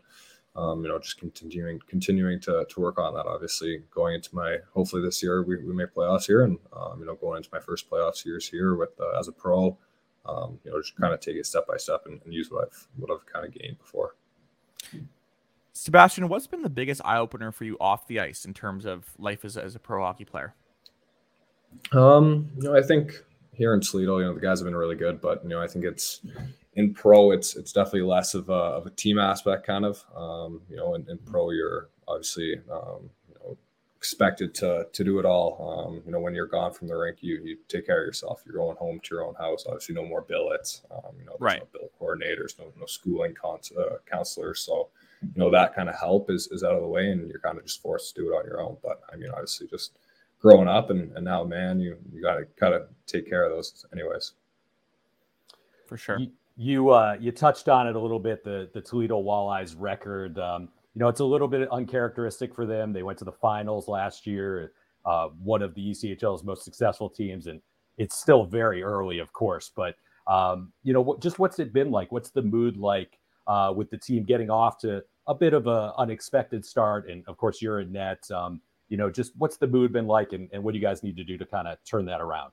um, 0.54 0.84
you 0.84 0.88
know, 0.88 1.00
just 1.00 1.18
continuing 1.18 1.80
continuing 1.88 2.38
to 2.42 2.64
to 2.68 2.80
work 2.80 3.00
on 3.00 3.12
that. 3.14 3.26
Obviously, 3.26 3.82
going 3.92 4.14
into 4.14 4.32
my 4.36 4.58
hopefully 4.72 5.02
this 5.02 5.20
year 5.20 5.42
we, 5.42 5.56
we 5.56 5.74
make 5.74 5.94
playoffs 5.94 6.26
here, 6.26 6.44
and 6.44 6.58
um, 6.72 7.00
you 7.00 7.06
know, 7.06 7.16
going 7.16 7.38
into 7.38 7.50
my 7.52 7.60
first 7.60 7.90
playoffs 7.90 8.24
years 8.24 8.48
here 8.48 8.76
with 8.76 8.90
uh, 9.00 9.18
as 9.18 9.26
a 9.26 9.32
pro 9.32 9.76
um, 10.30 10.58
you 10.64 10.70
know, 10.70 10.80
just 10.80 10.96
kind 10.96 11.12
of 11.12 11.20
take 11.20 11.36
it 11.36 11.46
step 11.46 11.66
by 11.66 11.76
step 11.76 12.02
and, 12.06 12.20
and, 12.24 12.32
use 12.32 12.50
what 12.50 12.68
I've 12.68 12.88
what 12.96 13.10
I've 13.10 13.26
kind 13.26 13.44
of 13.46 13.52
gained 13.52 13.78
before. 13.78 14.14
Sebastian, 15.72 16.28
what's 16.28 16.46
been 16.46 16.62
the 16.62 16.70
biggest 16.70 17.00
eye 17.04 17.18
opener 17.18 17.52
for 17.52 17.64
you 17.64 17.76
off 17.80 18.06
the 18.06 18.20
ice 18.20 18.44
in 18.44 18.54
terms 18.54 18.84
of 18.84 19.04
life 19.18 19.44
as 19.44 19.56
a, 19.56 19.64
as 19.64 19.74
a 19.74 19.78
pro 19.78 20.02
hockey 20.02 20.24
player? 20.24 20.54
Um, 21.92 22.50
you 22.56 22.64
know, 22.64 22.76
I 22.76 22.82
think 22.82 23.12
here 23.52 23.74
in 23.74 23.80
Toledo, 23.80 24.18
you 24.18 24.24
know, 24.24 24.34
the 24.34 24.40
guys 24.40 24.60
have 24.60 24.66
been 24.66 24.76
really 24.76 24.96
good, 24.96 25.20
but 25.20 25.42
you 25.42 25.48
know, 25.50 25.60
I 25.60 25.66
think 25.66 25.84
it's 25.84 26.20
in 26.74 26.94
pro, 26.94 27.30
it's 27.30 27.56
it's 27.56 27.72
definitely 27.72 28.02
less 28.02 28.34
of 28.34 28.48
a, 28.48 28.52
of 28.52 28.86
a 28.86 28.90
team 28.90 29.18
aspect, 29.18 29.66
kind 29.66 29.84
of. 29.84 30.04
Um, 30.14 30.62
you 30.68 30.76
know, 30.76 30.94
in, 30.94 31.08
in 31.08 31.18
pro, 31.18 31.50
you're 31.50 31.88
obviously 32.06 32.60
um, 32.70 33.10
expected 34.00 34.54
to 34.54 34.86
to 34.94 35.04
do 35.04 35.18
it 35.18 35.26
all. 35.26 35.86
Um, 35.86 36.02
you 36.06 36.10
know, 36.10 36.20
when 36.20 36.34
you're 36.34 36.46
gone 36.46 36.72
from 36.72 36.88
the 36.88 36.96
rink, 36.96 37.18
you 37.20 37.38
you 37.44 37.58
take 37.68 37.84
care 37.84 38.00
of 38.00 38.06
yourself. 38.06 38.42
You're 38.46 38.54
going 38.54 38.76
home 38.78 38.98
to 38.98 39.14
your 39.14 39.26
own 39.26 39.34
house. 39.34 39.66
Obviously, 39.66 39.94
no 39.94 40.06
more 40.06 40.22
billets. 40.22 40.80
Um, 40.90 41.12
you 41.18 41.26
know, 41.26 41.36
right. 41.38 41.60
no 41.60 41.68
bill 41.70 41.90
coordinators, 42.00 42.58
no 42.58 42.72
no 42.80 42.86
schooling 42.86 43.34
cons- 43.34 43.72
uh, 43.78 43.98
counselors. 44.10 44.60
So, 44.60 44.88
you 45.20 45.38
know, 45.38 45.50
that 45.50 45.74
kind 45.74 45.90
of 45.90 45.96
help 45.96 46.30
is 46.30 46.48
is 46.50 46.64
out 46.64 46.76
of 46.76 46.80
the 46.80 46.88
way, 46.88 47.10
and 47.10 47.28
you're 47.28 47.40
kind 47.40 47.58
of 47.58 47.64
just 47.66 47.82
forced 47.82 48.14
to 48.14 48.22
do 48.22 48.32
it 48.32 48.36
on 48.36 48.46
your 48.46 48.62
own. 48.62 48.78
But 48.82 49.02
I 49.12 49.16
mean, 49.16 49.30
obviously, 49.30 49.66
just 49.66 49.92
growing 50.40 50.68
up 50.68 50.88
and, 50.88 51.12
and 51.14 51.24
now, 51.24 51.44
man, 51.44 51.78
you 51.78 51.98
you 52.10 52.22
got 52.22 52.36
to 52.36 52.46
kind 52.58 52.72
of 52.72 52.88
take 53.06 53.28
care 53.28 53.44
of 53.44 53.52
those, 53.52 53.84
anyways. 53.92 54.32
For 55.86 55.98
sure. 55.98 56.18
You 56.18 56.30
you, 56.56 56.90
uh, 56.90 57.16
you 57.18 57.32
touched 57.32 57.68
on 57.68 57.86
it 57.86 57.96
a 57.96 58.00
little 58.00 58.18
bit. 58.18 58.44
The 58.44 58.70
the 58.72 58.80
Toledo 58.80 59.22
Walleyes 59.22 59.74
record. 59.78 60.38
Um, 60.38 60.70
you 60.94 61.00
know, 61.00 61.08
it's 61.08 61.20
a 61.20 61.24
little 61.24 61.48
bit 61.48 61.68
uncharacteristic 61.70 62.54
for 62.54 62.66
them. 62.66 62.92
They 62.92 63.02
went 63.02 63.18
to 63.18 63.24
the 63.24 63.32
finals 63.32 63.88
last 63.88 64.26
year, 64.26 64.72
uh, 65.04 65.28
one 65.42 65.62
of 65.62 65.74
the 65.74 65.90
ECHL's 65.90 66.42
most 66.42 66.64
successful 66.64 67.08
teams, 67.08 67.46
and 67.46 67.60
it's 67.98 68.16
still 68.16 68.44
very 68.44 68.82
early, 68.82 69.18
of 69.18 69.32
course. 69.32 69.70
But 69.74 69.94
um, 70.26 70.72
you 70.82 70.92
know, 70.92 71.00
what, 71.00 71.20
just 71.20 71.38
what's 71.38 71.58
it 71.58 71.72
been 71.72 71.90
like? 71.90 72.12
What's 72.12 72.30
the 72.30 72.42
mood 72.42 72.76
like 72.76 73.18
uh, 73.46 73.72
with 73.74 73.90
the 73.90 73.98
team 73.98 74.24
getting 74.24 74.50
off 74.50 74.78
to 74.78 75.02
a 75.26 75.34
bit 75.34 75.54
of 75.54 75.66
an 75.66 75.92
unexpected 75.96 76.64
start? 76.64 77.08
And 77.08 77.24
of 77.28 77.36
course, 77.36 77.62
you're 77.62 77.80
in 77.80 77.92
net. 77.92 78.28
Um, 78.30 78.60
you 78.88 78.96
know, 78.96 79.10
just 79.10 79.32
what's 79.38 79.56
the 79.56 79.68
mood 79.68 79.92
been 79.92 80.06
like, 80.06 80.32
and, 80.32 80.48
and 80.52 80.62
what 80.62 80.72
do 80.72 80.78
you 80.78 80.84
guys 80.84 81.02
need 81.02 81.16
to 81.16 81.24
do 81.24 81.38
to 81.38 81.46
kind 81.46 81.68
of 81.68 81.78
turn 81.84 82.04
that 82.06 82.20
around? 82.20 82.52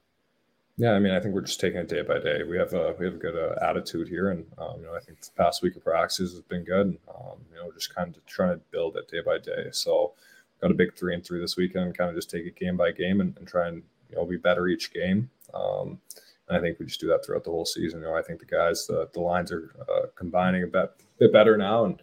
Yeah, 0.79 0.91
I 0.91 1.00
mean, 1.00 1.12
I 1.12 1.19
think 1.19 1.34
we're 1.34 1.41
just 1.41 1.60
taking 1.60 1.79
it 1.79 1.89
day 1.89 2.03
by 2.03 2.19
day. 2.19 2.43
We 2.43 2.55
have 2.57 2.74
a 2.74 2.93
we 3.00 3.05
have 3.05 3.15
a 3.15 3.17
good 3.17 3.36
uh, 3.36 3.55
attitude 3.65 4.07
here, 4.07 4.29
and 4.29 4.46
um, 4.60 4.75
you 4.79 4.86
know, 4.86 4.96
I 4.96 5.00
think 5.00 5.19
the 5.19 5.31
past 5.36 5.63
week 5.63 5.75
of 5.75 5.84
practices 5.84 6.34
has 6.34 6.41
been 6.41 6.63
good. 6.63 7.00
Um, 7.10 7.39
you 7.50 7.57
know, 7.57 7.72
just 7.72 7.93
kind 7.96 8.15
of 8.15 8.24
trying 8.27 8.57
to 8.57 8.62
build 8.72 8.96
it 8.96 9.07
day 9.07 9.22
by 9.25 9.39
day. 9.39 9.69
So, 9.72 10.13
got 10.62 10.69
a 10.69 10.75
big 10.75 10.96
three 10.96 11.15
and 11.15 11.25
three 11.25 11.39
this 11.39 11.57
weekend. 11.57 11.98
Kind 11.98 12.12
of 12.12 12.15
just 12.15 12.29
take 12.29 12.46
it 12.46 12.55
game 12.55 12.77
by 12.77 12.91
game 12.91 13.22
and, 13.22 13.36
and 13.38 13.48
try 13.48 13.67
and 13.67 13.81
you 14.12 14.17
know 14.17 14.25
be 14.25 14.38
better 14.38 14.67
each 14.67 14.93
game. 14.93 15.31
Um, 15.51 16.00
and 16.48 16.57
I 16.57 16.62
think 16.62 16.77
we 16.77 16.86
just 16.86 17.01
do 17.01 17.07
that 17.07 17.25
throughout 17.25 17.43
the 17.43 17.50
whole 17.50 17.65
season. 17.65 18.01
You 18.01 18.05
know, 18.05 18.15
I 18.15 18.22
think 18.22 18.39
the 18.39 18.46
guys, 18.46 18.86
the, 18.86 19.10
the 19.13 19.19
lines 19.19 19.51
are 19.51 19.74
uh, 19.81 20.07
combining 20.15 20.62
a 20.62 20.67
bit 20.67 20.91
bit 21.17 21.34
better 21.34 21.57
now, 21.57 21.86
and 21.86 22.01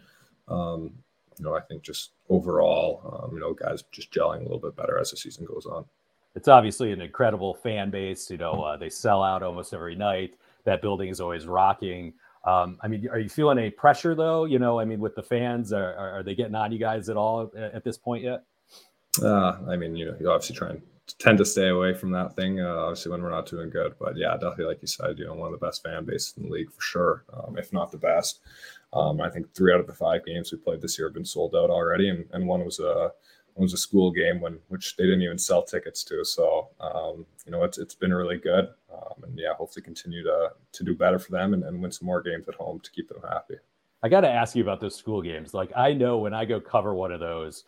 um, 0.49 0.91
you 1.39 1.45
know, 1.45 1.55
I 1.55 1.61
think 1.61 1.81
just 1.81 2.11
overall, 2.27 3.23
um, 3.23 3.33
you 3.33 3.39
know, 3.39 3.53
guys 3.53 3.85
just 3.93 4.11
gelling 4.11 4.39
a 4.39 4.43
little 4.43 4.59
bit 4.59 4.75
better 4.75 4.99
as 4.99 5.11
the 5.11 5.17
season 5.17 5.45
goes 5.45 5.65
on 5.65 5.85
it's 6.35 6.47
obviously 6.47 6.91
an 6.91 7.01
incredible 7.01 7.53
fan 7.55 7.89
base. 7.89 8.29
You 8.29 8.37
know, 8.37 8.61
uh, 8.61 8.77
they 8.77 8.89
sell 8.89 9.23
out 9.23 9.41
almost 9.41 9.73
every 9.73 9.95
night. 9.95 10.35
That 10.65 10.81
building 10.81 11.09
is 11.09 11.21
always 11.21 11.47
rocking. 11.47 12.13
Um, 12.43 12.77
I 12.81 12.87
mean, 12.87 13.07
are 13.09 13.19
you 13.19 13.29
feeling 13.29 13.57
any 13.57 13.71
pressure 13.71 14.13
though? 14.13 14.45
You 14.45 14.59
know, 14.59 14.79
I 14.79 14.85
mean, 14.85 14.99
with 14.99 15.15
the 15.15 15.23
fans, 15.23 15.73
are, 15.73 15.95
are 15.95 16.23
they 16.23 16.35
getting 16.35 16.55
on 16.55 16.71
you 16.71 16.77
guys 16.77 17.09
at 17.09 17.17
all 17.17 17.51
at, 17.55 17.83
this 17.83 17.97
point 17.97 18.23
yet? 18.23 18.43
Uh, 19.21 19.57
I 19.67 19.75
mean, 19.75 19.95
you 19.95 20.05
know, 20.05 20.15
you 20.19 20.29
obviously 20.29 20.55
try 20.55 20.69
and 20.71 20.81
tend 21.17 21.37
to 21.37 21.45
stay 21.45 21.69
away 21.69 21.93
from 21.93 22.11
that 22.11 22.35
thing. 22.35 22.59
Uh, 22.59 22.75
obviously, 22.75 23.11
when 23.11 23.23
we're 23.23 23.31
not 23.31 23.47
doing 23.47 23.69
good, 23.69 23.95
but 23.99 24.15
yeah, 24.15 24.33
definitely, 24.33 24.65
like 24.65 24.81
you 24.81 24.87
said, 24.87 25.17
you 25.17 25.25
know, 25.25 25.33
one 25.33 25.51
of 25.51 25.59
the 25.59 25.65
best 25.65 25.81
fan 25.81 26.05
bases 26.05 26.33
in 26.37 26.43
the 26.43 26.49
league 26.49 26.71
for 26.71 26.81
sure, 26.81 27.23
um, 27.33 27.57
if 27.57 27.73
not 27.73 27.91
the 27.91 27.97
best. 27.97 28.41
Um, 28.93 29.21
I 29.21 29.29
think 29.29 29.51
three 29.53 29.73
out 29.73 29.79
of 29.79 29.87
the 29.87 29.93
five 29.93 30.25
games 30.25 30.51
we 30.51 30.57
played 30.57 30.81
this 30.81 30.97
year 30.99 31.07
have 31.07 31.13
been 31.13 31.25
sold 31.25 31.55
out 31.55 31.69
already, 31.69 32.09
and, 32.09 32.25
and 32.31 32.47
one 32.47 32.63
was 32.63 32.79
a 32.79 32.89
uh, 32.89 33.09
was 33.61 33.73
a 33.73 33.77
school 33.77 34.11
game 34.11 34.41
when 34.41 34.59
which 34.67 34.95
they 34.97 35.05
didn't 35.05 35.21
even 35.21 35.37
sell 35.37 35.63
tickets 35.63 36.03
to. 36.05 36.23
So 36.25 36.69
um, 36.79 37.25
you 37.45 37.51
know 37.51 37.63
it's 37.63 37.77
it's 37.77 37.95
been 37.95 38.13
really 38.13 38.37
good, 38.37 38.69
um, 38.93 39.23
and 39.23 39.37
yeah, 39.37 39.53
hopefully 39.53 39.83
continue 39.83 40.23
to 40.23 40.51
to 40.73 40.83
do 40.83 40.95
better 40.95 41.19
for 41.19 41.31
them 41.31 41.53
and, 41.53 41.63
and 41.63 41.81
win 41.81 41.91
some 41.91 42.05
more 42.05 42.21
games 42.21 42.47
at 42.47 42.55
home 42.55 42.79
to 42.81 42.91
keep 42.91 43.07
them 43.07 43.21
happy. 43.29 43.55
I 44.03 44.09
got 44.09 44.21
to 44.21 44.29
ask 44.29 44.55
you 44.55 44.61
about 44.61 44.81
those 44.81 44.95
school 44.95 45.21
games. 45.21 45.53
Like 45.53 45.71
I 45.75 45.93
know 45.93 46.17
when 46.17 46.33
I 46.33 46.45
go 46.45 46.59
cover 46.59 46.93
one 46.93 47.11
of 47.11 47.19
those, 47.19 47.63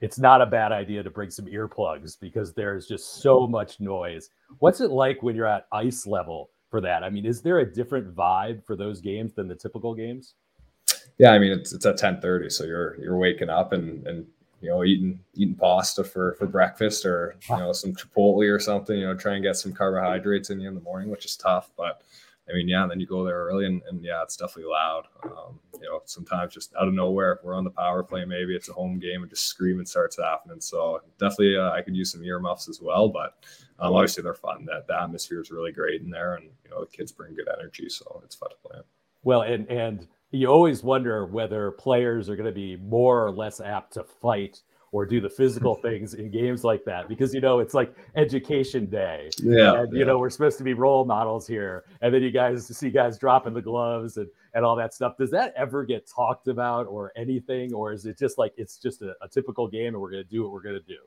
it's 0.00 0.18
not 0.18 0.42
a 0.42 0.46
bad 0.46 0.72
idea 0.72 1.02
to 1.02 1.10
bring 1.10 1.30
some 1.30 1.46
earplugs 1.46 2.18
because 2.20 2.52
there's 2.52 2.86
just 2.86 3.22
so 3.22 3.46
much 3.46 3.80
noise. 3.80 4.30
What's 4.58 4.80
it 4.80 4.90
like 4.90 5.22
when 5.22 5.34
you're 5.34 5.46
at 5.46 5.66
ice 5.72 6.06
level 6.06 6.50
for 6.70 6.80
that? 6.80 7.02
I 7.02 7.10
mean, 7.10 7.24
is 7.24 7.40
there 7.42 7.60
a 7.60 7.72
different 7.72 8.14
vibe 8.14 8.64
for 8.64 8.76
those 8.76 9.00
games 9.00 9.32
than 9.34 9.48
the 9.48 9.54
typical 9.54 9.94
games? 9.94 10.34
Yeah, 11.18 11.30
I 11.30 11.38
mean 11.38 11.52
it's 11.52 11.72
it's 11.72 11.86
at 11.86 11.96
ten 11.96 12.20
thirty, 12.20 12.50
so 12.50 12.64
you're 12.64 13.00
you're 13.00 13.16
waking 13.16 13.50
up 13.50 13.72
and 13.72 14.06
and 14.06 14.26
you 14.60 14.70
know 14.70 14.84
eating 14.84 15.20
eating 15.34 15.54
pasta 15.54 16.04
for 16.04 16.34
for 16.34 16.46
breakfast 16.46 17.06
or 17.06 17.36
you 17.48 17.56
know 17.56 17.72
some 17.72 17.94
Chipotle 17.94 18.52
or 18.52 18.58
something. 18.58 18.98
You 18.98 19.06
know, 19.06 19.14
try 19.14 19.34
and 19.34 19.42
get 19.42 19.56
some 19.56 19.72
carbohydrates 19.72 20.50
in 20.50 20.60
you 20.60 20.68
in 20.68 20.74
the 20.74 20.80
morning, 20.80 21.10
which 21.10 21.24
is 21.24 21.36
tough, 21.36 21.70
but 21.76 22.02
I 22.48 22.54
mean, 22.54 22.68
yeah, 22.68 22.82
and 22.82 22.90
then 22.90 22.98
you 23.00 23.06
go 23.06 23.24
there 23.24 23.36
early 23.36 23.66
and, 23.66 23.82
and 23.88 24.02
yeah, 24.02 24.22
it's 24.22 24.36
definitely 24.36 24.70
loud. 24.72 25.04
Um, 25.22 25.60
you 25.74 25.86
know, 25.86 26.00
sometimes 26.06 26.54
just 26.54 26.74
out 26.76 26.88
of 26.88 26.94
nowhere, 26.94 27.40
we're 27.42 27.54
on 27.54 27.64
the 27.64 27.70
power 27.70 28.02
play, 28.02 28.24
maybe 28.24 28.56
it's 28.56 28.70
a 28.70 28.72
home 28.72 28.98
game 28.98 29.22
and 29.22 29.30
just 29.30 29.46
screaming 29.46 29.84
starts 29.84 30.16
happening. 30.18 30.60
So 30.60 31.02
definitely 31.18 31.58
uh, 31.58 31.72
I 31.72 31.82
could 31.82 31.94
use 31.94 32.12
some 32.12 32.24
earmuffs 32.24 32.68
as 32.68 32.80
well, 32.80 33.08
but 33.08 33.34
um, 33.78 33.92
obviously 33.92 34.22
they're 34.22 34.34
fun. 34.34 34.64
That 34.64 34.86
the 34.86 35.00
atmosphere 35.00 35.42
is 35.42 35.50
really 35.50 35.72
great 35.72 36.00
in 36.00 36.10
there 36.10 36.36
and, 36.36 36.46
you 36.64 36.70
know, 36.70 36.80
the 36.80 36.86
kids 36.86 37.12
bring 37.12 37.34
good 37.34 37.48
energy. 37.58 37.90
So 37.90 38.22
it's 38.24 38.36
fun 38.36 38.50
to 38.50 38.56
play. 38.68 38.80
Well, 39.24 39.42
and, 39.42 39.68
and 39.68 40.08
you 40.30 40.46
always 40.48 40.82
wonder 40.82 41.24
whether 41.26 41.70
players 41.72 42.28
are 42.28 42.36
going 42.36 42.46
to 42.46 42.52
be 42.52 42.76
more 42.76 43.24
or 43.24 43.30
less 43.30 43.60
apt 43.60 43.94
to 43.94 44.04
fight 44.04 44.60
or 44.92 45.04
do 45.04 45.20
the 45.20 45.28
physical 45.28 45.74
things 45.82 46.14
in 46.14 46.30
games 46.30 46.64
like 46.64 46.84
that 46.84 47.08
because 47.08 47.34
you 47.34 47.40
know 47.40 47.58
it's 47.58 47.74
like 47.74 47.94
education 48.16 48.86
day. 48.86 49.30
Yeah 49.42 49.80
and 49.80 49.92
you 49.92 50.00
yeah. 50.00 50.04
know 50.06 50.18
we're 50.18 50.30
supposed 50.30 50.58
to 50.58 50.64
be 50.64 50.74
role 50.74 51.04
models 51.04 51.46
here 51.46 51.84
and 52.00 52.12
then 52.12 52.22
you 52.22 52.30
guys 52.30 52.66
see 52.66 52.90
guys 52.90 53.18
dropping 53.18 53.54
the 53.54 53.62
gloves 53.62 54.16
and 54.16 54.28
and 54.54 54.64
all 54.64 54.76
that 54.76 54.94
stuff. 54.94 55.16
Does 55.18 55.30
that 55.30 55.52
ever 55.56 55.84
get 55.84 56.08
talked 56.08 56.48
about 56.48 56.86
or 56.86 57.12
anything 57.16 57.74
or 57.74 57.92
is 57.92 58.06
it 58.06 58.18
just 58.18 58.38
like 58.38 58.52
it's 58.56 58.78
just 58.78 59.02
a, 59.02 59.14
a 59.22 59.28
typical 59.28 59.68
game 59.68 59.88
and 59.88 60.00
we're 60.00 60.10
going 60.10 60.24
to 60.24 60.28
do 60.28 60.42
what 60.42 60.52
we're 60.52 60.62
going 60.62 60.80
to 60.80 60.86
do 60.86 60.98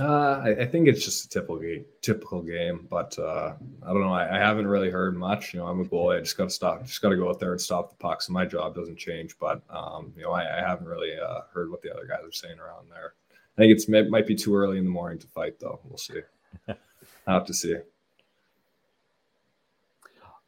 uh, 0.00 0.42
I, 0.44 0.62
I, 0.62 0.66
think 0.66 0.88
it's 0.88 1.04
just 1.04 1.24
a 1.24 1.28
typical 1.28 1.58
game, 1.58 1.84
typical 2.02 2.42
game, 2.42 2.86
but 2.90 3.18
uh, 3.18 3.54
I 3.82 3.86
don't 3.88 4.00
know. 4.00 4.12
I, 4.12 4.36
I, 4.36 4.38
haven't 4.38 4.66
really 4.66 4.90
heard 4.90 5.16
much. 5.16 5.54
You 5.54 5.60
know, 5.60 5.66
I'm 5.66 5.80
a 5.80 5.84
goalie. 5.84 6.16
I 6.16 6.20
just 6.20 6.36
got 6.36 6.44
to 6.44 6.50
stop. 6.50 6.84
Just 6.84 7.02
got 7.02 7.10
to 7.10 7.16
go 7.16 7.28
out 7.28 7.40
there 7.40 7.52
and 7.52 7.60
stop 7.60 7.90
the 7.90 7.96
puck. 7.96 8.22
So 8.22 8.32
my 8.32 8.44
job 8.44 8.74
doesn't 8.74 8.98
change. 8.98 9.38
But 9.38 9.62
um, 9.70 10.12
you 10.16 10.22
know, 10.22 10.32
I, 10.32 10.58
I 10.58 10.60
haven't 10.60 10.86
really 10.86 11.12
uh, 11.18 11.40
heard 11.52 11.70
what 11.70 11.82
the 11.82 11.92
other 11.92 12.06
guys 12.06 12.20
are 12.24 12.32
saying 12.32 12.58
around 12.58 12.90
there. 12.90 13.14
I 13.56 13.60
think 13.60 13.72
it's 13.72 13.88
it 13.88 14.10
might 14.10 14.26
be 14.26 14.34
too 14.34 14.54
early 14.54 14.78
in 14.78 14.84
the 14.84 14.90
morning 14.90 15.18
to 15.18 15.26
fight, 15.26 15.58
though. 15.58 15.80
We'll 15.84 15.98
see. 15.98 16.20
I 16.68 16.74
have 17.26 17.46
to 17.46 17.54
see. 17.54 17.76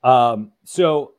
Um, 0.03 0.53
so, 0.65 1.15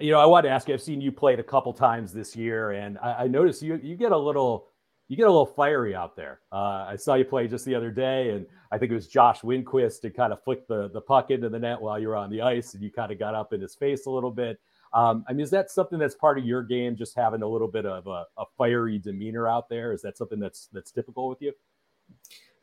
you 0.00 0.12
know, 0.12 0.20
I 0.20 0.26
want 0.26 0.44
to 0.44 0.50
ask 0.50 0.68
you. 0.68 0.74
I've 0.74 0.82
seen 0.82 1.00
you 1.00 1.12
played 1.12 1.38
a 1.38 1.44
couple 1.44 1.72
times 1.72 2.12
this 2.12 2.34
year, 2.34 2.72
and 2.72 2.98
I, 2.98 3.24
I 3.24 3.26
noticed 3.26 3.62
you 3.62 3.78
you 3.82 3.96
get 3.96 4.12
a 4.12 4.18
little 4.18 4.68
you 5.08 5.16
get 5.16 5.26
a 5.26 5.30
little 5.30 5.46
fiery 5.46 5.94
out 5.94 6.14
there. 6.16 6.40
Uh, 6.52 6.86
I 6.88 6.96
saw 6.96 7.14
you 7.14 7.24
play 7.24 7.48
just 7.48 7.64
the 7.64 7.74
other 7.74 7.90
day, 7.90 8.30
and 8.30 8.46
I 8.70 8.78
think 8.78 8.92
it 8.92 8.94
was 8.94 9.08
Josh 9.08 9.40
Winquist 9.40 10.02
to 10.02 10.10
kind 10.10 10.32
of 10.32 10.42
flick 10.44 10.68
the, 10.68 10.90
the 10.90 11.00
puck 11.00 11.30
into 11.30 11.48
the 11.48 11.58
net 11.58 11.80
while 11.80 11.98
you 11.98 12.08
were 12.08 12.16
on 12.16 12.30
the 12.30 12.42
ice, 12.42 12.74
and 12.74 12.82
you 12.82 12.90
kind 12.90 13.10
of 13.10 13.18
got 13.18 13.34
up 13.34 13.54
in 13.54 13.60
his 13.60 13.74
face 13.74 14.04
a 14.06 14.10
little 14.10 14.30
bit. 14.30 14.60
Um, 14.92 15.24
I 15.26 15.32
mean, 15.32 15.40
is 15.40 15.50
that 15.50 15.70
something 15.70 15.98
that's 15.98 16.14
part 16.14 16.38
of 16.38 16.44
your 16.44 16.62
game, 16.62 16.94
just 16.94 17.16
having 17.16 17.42
a 17.42 17.46
little 17.46 17.68
bit 17.68 17.86
of 17.86 18.06
a, 18.06 18.24
a 18.36 18.44
fiery 18.56 18.98
demeanor 18.98 19.48
out 19.48 19.68
there? 19.68 19.92
Is 19.92 20.02
that 20.02 20.16
something 20.16 20.38
that's 20.38 20.68
that's 20.72 20.90
typical 20.90 21.28
with 21.28 21.40
you? 21.40 21.52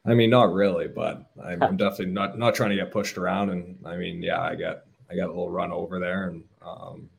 I 0.08 0.14
mean, 0.14 0.30
not 0.30 0.54
really, 0.54 0.88
but 0.88 1.26
I'm, 1.44 1.62
I'm 1.64 1.78
definitely 1.78 2.14
not 2.14 2.38
not 2.38 2.54
trying 2.54 2.72
to 2.72 2.76
get 2.76 2.92
pushed 2.92 3.18
around. 3.18 3.50
And 3.50 3.78
I 3.86 3.96
mean, 3.96 4.22
yeah, 4.22 4.42
I 4.42 4.56
got 4.56 4.84
I 5.10 5.16
got 5.16 5.26
a 5.26 5.34
little 5.34 5.50
run 5.52 5.72
over 5.72 6.00
there, 6.00 6.30
and 6.30 6.44
um, 6.64 7.10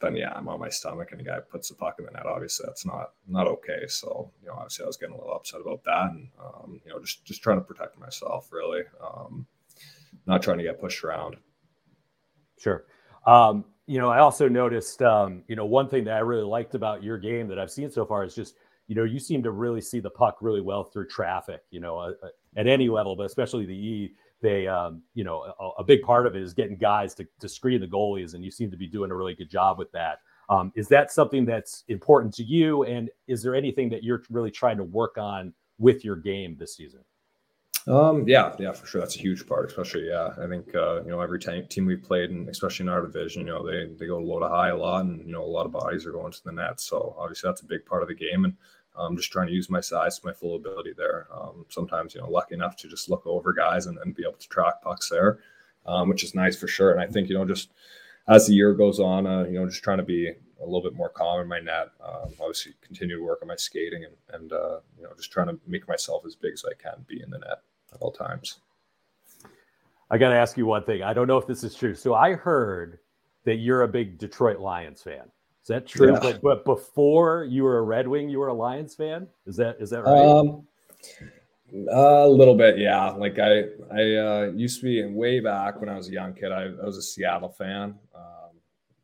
then 0.00 0.16
yeah, 0.16 0.32
I'm 0.34 0.48
on 0.48 0.60
my 0.60 0.68
stomach 0.68 1.08
and 1.10 1.20
the 1.20 1.24
guy 1.24 1.38
puts 1.40 1.68
the 1.68 1.74
puck 1.74 1.96
in 1.98 2.04
the 2.04 2.10
net. 2.10 2.26
Obviously, 2.26 2.64
that's 2.66 2.84
not 2.84 3.12
not 3.26 3.46
okay. 3.46 3.86
So 3.88 4.30
you 4.42 4.48
know, 4.48 4.54
obviously, 4.54 4.84
I 4.84 4.86
was 4.86 4.96
getting 4.96 5.14
a 5.14 5.18
little 5.18 5.34
upset 5.34 5.60
about 5.60 5.84
that, 5.84 6.10
and 6.10 6.28
um, 6.38 6.80
you 6.84 6.92
know, 6.92 7.00
just 7.00 7.24
just 7.24 7.42
trying 7.42 7.58
to 7.58 7.64
protect 7.64 7.98
myself, 7.98 8.48
really, 8.52 8.82
um, 9.02 9.46
not 10.26 10.42
trying 10.42 10.58
to 10.58 10.64
get 10.64 10.80
pushed 10.80 11.04
around. 11.04 11.36
Sure. 12.58 12.84
Um, 13.26 13.64
you 13.86 13.98
know, 13.98 14.08
I 14.08 14.18
also 14.18 14.48
noticed, 14.48 15.02
um, 15.02 15.42
you 15.48 15.56
know, 15.56 15.64
one 15.64 15.88
thing 15.88 16.04
that 16.04 16.14
I 16.14 16.20
really 16.20 16.44
liked 16.44 16.74
about 16.74 17.02
your 17.02 17.18
game 17.18 17.48
that 17.48 17.58
I've 17.58 17.70
seen 17.70 17.90
so 17.90 18.04
far 18.04 18.24
is 18.24 18.34
just, 18.34 18.56
you 18.88 18.94
know, 18.94 19.04
you 19.04 19.20
seem 19.20 19.42
to 19.44 19.50
really 19.50 19.80
see 19.80 20.00
the 20.00 20.10
puck 20.10 20.38
really 20.40 20.60
well 20.60 20.84
through 20.84 21.08
traffic. 21.08 21.62
You 21.70 21.80
know, 21.80 21.98
uh, 21.98 22.12
uh 22.22 22.28
at 22.56 22.66
any 22.66 22.88
level, 22.88 23.14
but 23.14 23.26
especially 23.26 23.66
the 23.66 23.74
E 23.74 24.14
they, 24.42 24.66
um, 24.66 25.02
you 25.14 25.24
know, 25.24 25.52
a, 25.58 25.68
a, 25.80 25.84
big 25.84 26.02
part 26.02 26.26
of 26.26 26.36
it 26.36 26.42
is 26.42 26.52
getting 26.52 26.76
guys 26.76 27.14
to, 27.14 27.26
to 27.40 27.48
screen 27.48 27.80
the 27.80 27.86
goalies, 27.86 28.34
and 28.34 28.44
you 28.44 28.50
seem 28.50 28.70
to 28.70 28.76
be 28.76 28.86
doing 28.86 29.10
a 29.10 29.14
really 29.14 29.34
good 29.34 29.50
job 29.50 29.78
with 29.78 29.90
that. 29.92 30.18
Um, 30.48 30.72
is 30.76 30.88
that 30.88 31.10
something 31.10 31.44
that's 31.44 31.84
important 31.88 32.34
to 32.34 32.44
you? 32.44 32.84
And 32.84 33.10
is 33.26 33.42
there 33.42 33.54
anything 33.54 33.88
that 33.90 34.04
you're 34.04 34.22
really 34.30 34.50
trying 34.50 34.76
to 34.76 34.84
work 34.84 35.18
on 35.18 35.52
with 35.78 36.04
your 36.04 36.16
game 36.16 36.56
this 36.58 36.76
season? 36.76 37.00
Um, 37.88 38.26
yeah, 38.26 38.54
yeah, 38.58 38.72
for 38.72 38.86
sure. 38.86 39.00
That's 39.00 39.16
a 39.16 39.20
huge 39.20 39.46
part, 39.46 39.70
especially, 39.70 40.08
yeah. 40.08 40.34
I 40.42 40.48
think, 40.48 40.74
uh, 40.74 41.02
you 41.04 41.10
know, 41.10 41.20
every 41.20 41.38
team, 41.38 41.66
team 41.68 41.86
we've 41.86 42.02
played, 42.02 42.30
and 42.30 42.48
especially 42.48 42.84
in 42.84 42.88
our 42.88 43.02
division, 43.02 43.42
you 43.42 43.52
know, 43.52 43.64
they, 43.64 43.86
they 43.96 44.06
go 44.06 44.18
low 44.18 44.40
to 44.40 44.48
high 44.48 44.70
a 44.70 44.76
lot, 44.76 45.04
and, 45.04 45.24
you 45.24 45.32
know, 45.32 45.44
a 45.44 45.46
lot 45.46 45.66
of 45.66 45.72
bodies 45.72 46.04
are 46.04 46.10
going 46.12 46.32
to 46.32 46.44
the 46.44 46.50
net. 46.50 46.80
So 46.80 47.14
obviously 47.16 47.48
that's 47.48 47.62
a 47.62 47.66
big 47.66 47.86
part 47.86 48.02
of 48.02 48.08
the 48.08 48.14
game. 48.14 48.44
And, 48.44 48.54
um, 48.96 49.16
just 49.16 49.32
trying 49.32 49.46
to 49.46 49.52
use 49.52 49.70
my 49.70 49.80
size 49.80 50.18
to 50.18 50.26
my 50.26 50.32
full 50.32 50.56
ability 50.56 50.92
there. 50.96 51.26
Um, 51.32 51.66
sometimes, 51.68 52.14
you 52.14 52.20
know, 52.20 52.30
lucky 52.30 52.54
enough 52.54 52.76
to 52.76 52.88
just 52.88 53.10
look 53.10 53.26
over 53.26 53.52
guys 53.52 53.86
and, 53.86 53.98
and 53.98 54.14
be 54.14 54.22
able 54.22 54.38
to 54.38 54.48
track 54.48 54.82
pucks 54.82 55.08
there, 55.08 55.38
um, 55.86 56.08
which 56.08 56.24
is 56.24 56.34
nice 56.34 56.56
for 56.58 56.68
sure. 56.68 56.92
And 56.92 57.00
I 57.00 57.06
think, 57.06 57.28
you 57.28 57.36
know, 57.36 57.44
just 57.44 57.70
as 58.28 58.46
the 58.46 58.54
year 58.54 58.74
goes 58.74 58.98
on, 58.98 59.26
uh, 59.26 59.44
you 59.44 59.58
know, 59.58 59.66
just 59.66 59.84
trying 59.84 59.98
to 59.98 60.04
be 60.04 60.28
a 60.28 60.64
little 60.64 60.82
bit 60.82 60.94
more 60.94 61.08
calm 61.08 61.40
in 61.40 61.48
my 61.48 61.60
net. 61.60 61.88
Um, 62.04 62.32
obviously, 62.40 62.74
continue 62.80 63.16
to 63.16 63.22
work 63.22 63.40
on 63.42 63.48
my 63.48 63.56
skating 63.56 64.04
and, 64.04 64.14
and 64.32 64.52
uh, 64.52 64.80
you 64.96 65.04
know, 65.04 65.10
just 65.16 65.32
trying 65.32 65.48
to 65.48 65.58
make 65.66 65.86
myself 65.88 66.24
as 66.26 66.34
big 66.34 66.54
as 66.54 66.64
I 66.64 66.74
can 66.74 67.04
be 67.06 67.22
in 67.22 67.30
the 67.30 67.38
net 67.38 67.60
at 67.92 68.00
all 68.00 68.12
times. 68.12 68.58
I 70.10 70.18
got 70.18 70.30
to 70.30 70.36
ask 70.36 70.56
you 70.56 70.66
one 70.66 70.84
thing. 70.84 71.02
I 71.02 71.12
don't 71.12 71.26
know 71.26 71.38
if 71.38 71.46
this 71.46 71.64
is 71.64 71.74
true. 71.74 71.94
So 71.94 72.14
I 72.14 72.34
heard 72.34 73.00
that 73.44 73.56
you're 73.56 73.82
a 73.82 73.88
big 73.88 74.18
Detroit 74.18 74.58
Lions 74.58 75.02
fan. 75.02 75.30
Is 75.66 75.68
that 75.70 75.84
true? 75.84 76.12
Yeah. 76.12 76.20
But, 76.22 76.42
but 76.42 76.64
before 76.64 77.42
you 77.42 77.64
were 77.64 77.78
a 77.78 77.82
Red 77.82 78.06
Wing, 78.06 78.28
you 78.28 78.38
were 78.38 78.46
a 78.46 78.54
Lions 78.54 78.94
fan. 78.94 79.26
Is 79.46 79.56
that 79.56 79.78
is 79.80 79.90
that 79.90 80.04
right? 80.04 80.24
Um, 80.24 80.64
a 81.90 82.28
little 82.28 82.54
bit, 82.54 82.78
yeah. 82.78 83.10
Like 83.10 83.40
I, 83.40 83.64
I 83.92 84.14
uh, 84.14 84.52
used 84.54 84.78
to 84.78 84.84
be 84.84 85.04
way 85.12 85.40
back 85.40 85.80
when 85.80 85.88
I 85.88 85.96
was 85.96 86.08
a 86.08 86.12
young 86.12 86.34
kid. 86.34 86.52
I, 86.52 86.66
I 86.66 86.84
was 86.84 86.98
a 86.98 87.02
Seattle 87.02 87.48
fan 87.48 87.96
um, 88.14 88.52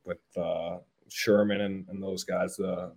with 0.05 0.21
uh, 0.37 0.77
Sherman 1.09 1.63
and, 1.63 1.85
and, 1.89 2.01
those 2.01 2.23
guys. 2.23 2.61
Uh, 2.61 2.91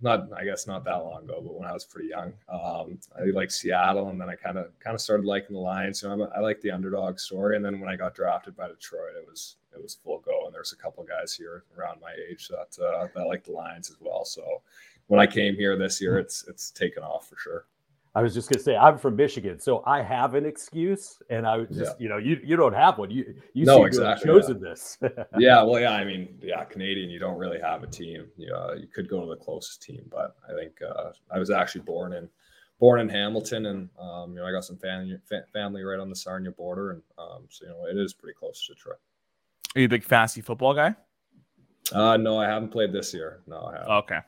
not, 0.00 0.28
I 0.32 0.44
guess, 0.44 0.66
not 0.66 0.84
that 0.84 0.96
long 0.96 1.24
ago, 1.24 1.40
but 1.42 1.58
when 1.58 1.68
I 1.68 1.72
was 1.72 1.84
pretty 1.84 2.08
young, 2.08 2.32
um, 2.48 2.98
I 3.18 3.24
like 3.32 3.50
Seattle, 3.50 4.08
and 4.08 4.20
then 4.20 4.28
I 4.28 4.36
kind 4.36 4.56
of 4.56 4.66
kind 4.78 4.94
of 4.94 5.00
started 5.00 5.26
liking 5.26 5.54
the 5.54 5.60
Lions. 5.60 6.02
You 6.02 6.08
know, 6.08 6.24
I'm, 6.24 6.32
I 6.36 6.40
like 6.40 6.60
the 6.60 6.70
underdog 6.70 7.18
story, 7.18 7.56
and 7.56 7.64
then 7.64 7.80
when 7.80 7.88
I 7.88 7.96
got 7.96 8.14
drafted 8.14 8.56
by 8.56 8.68
Detroit, 8.68 9.16
it 9.16 9.26
was 9.28 9.56
it 9.72 9.82
was 9.82 9.96
full 9.96 10.20
go. 10.20 10.46
And 10.46 10.54
there's 10.54 10.72
a 10.72 10.76
couple 10.76 11.04
guys 11.04 11.34
here 11.34 11.64
around 11.76 12.00
my 12.00 12.12
age 12.30 12.48
that 12.48 12.78
uh, 12.82 13.08
that 13.14 13.26
like 13.26 13.44
the 13.44 13.52
Lions 13.52 13.90
as 13.90 13.96
well. 14.00 14.24
So 14.24 14.62
when 15.08 15.20
I 15.20 15.26
came 15.26 15.56
here 15.56 15.76
this 15.76 16.00
year, 16.00 16.18
it's 16.18 16.46
it's 16.48 16.70
taken 16.70 17.02
off 17.02 17.28
for 17.28 17.36
sure. 17.36 17.66
I 18.14 18.22
was 18.22 18.34
just 18.34 18.50
gonna 18.50 18.62
say 18.62 18.76
I'm 18.76 18.98
from 18.98 19.16
Michigan, 19.16 19.60
so 19.60 19.82
I 19.86 20.02
have 20.02 20.34
an 20.34 20.46
excuse, 20.46 21.20
and 21.30 21.46
I 21.46 21.58
was 21.58 21.68
just 21.68 21.80
yeah. 21.80 21.94
you 21.98 22.08
know 22.08 22.16
you 22.16 22.40
you 22.42 22.56
don't 22.56 22.72
have 22.72 22.98
one. 22.98 23.10
You 23.10 23.34
you 23.52 23.64
no, 23.64 23.84
exactly, 23.84 24.26
chosen 24.26 24.60
yeah. 24.62 24.68
this. 24.68 24.98
yeah, 25.38 25.62
well, 25.62 25.80
yeah. 25.80 25.92
I 25.92 26.04
mean, 26.04 26.38
yeah, 26.42 26.64
Canadian. 26.64 27.10
You 27.10 27.18
don't 27.18 27.38
really 27.38 27.60
have 27.60 27.82
a 27.82 27.86
team. 27.86 28.26
You 28.36 28.54
uh, 28.54 28.74
you 28.74 28.88
could 28.88 29.08
go 29.08 29.20
to 29.20 29.26
the 29.26 29.36
closest 29.36 29.82
team, 29.82 30.02
but 30.10 30.36
I 30.48 30.54
think 30.54 30.72
uh, 30.82 31.10
I 31.30 31.38
was 31.38 31.50
actually 31.50 31.82
born 31.82 32.12
in 32.12 32.28
born 32.80 33.00
in 33.00 33.08
Hamilton, 33.08 33.66
and 33.66 33.88
um, 34.00 34.32
you 34.32 34.40
know 34.40 34.46
I 34.46 34.52
got 34.52 34.64
some 34.64 34.78
family 34.78 35.16
family 35.52 35.82
right 35.82 36.00
on 36.00 36.08
the 36.08 36.16
Sarnia 36.16 36.50
border, 36.50 36.92
and 36.92 37.02
um, 37.18 37.44
so 37.50 37.66
you 37.66 37.70
know 37.70 37.86
it 37.86 37.96
is 38.02 38.14
pretty 38.14 38.34
close 38.34 38.66
to 38.66 38.74
Detroit. 38.74 38.98
Are 39.76 39.80
you 39.80 39.86
a 39.86 39.88
big 39.88 40.04
fantasy 40.04 40.40
football 40.40 40.74
guy? 40.74 40.94
Uh, 41.92 42.16
no, 42.16 42.38
I 42.38 42.46
haven't 42.46 42.70
played 42.70 42.92
this 42.92 43.14
year. 43.14 43.40
No, 43.46 43.62
I 43.62 43.72
haven't. 43.72 43.90
Okay. 43.90 44.18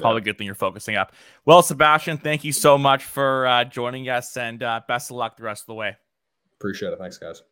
Probably 0.00 0.22
a 0.22 0.24
good 0.24 0.38
thing 0.38 0.46
you're 0.46 0.54
focusing 0.54 0.96
up. 0.96 1.12
Well, 1.44 1.62
Sebastian, 1.62 2.16
thank 2.16 2.44
you 2.44 2.52
so 2.52 2.78
much 2.78 3.04
for 3.04 3.46
uh, 3.46 3.64
joining 3.64 4.08
us 4.08 4.36
and 4.36 4.62
uh, 4.62 4.80
best 4.88 5.10
of 5.10 5.16
luck 5.16 5.36
the 5.36 5.42
rest 5.42 5.62
of 5.62 5.66
the 5.66 5.74
way. 5.74 5.96
Appreciate 6.58 6.92
it. 6.92 6.98
Thanks, 6.98 7.18
guys. 7.18 7.42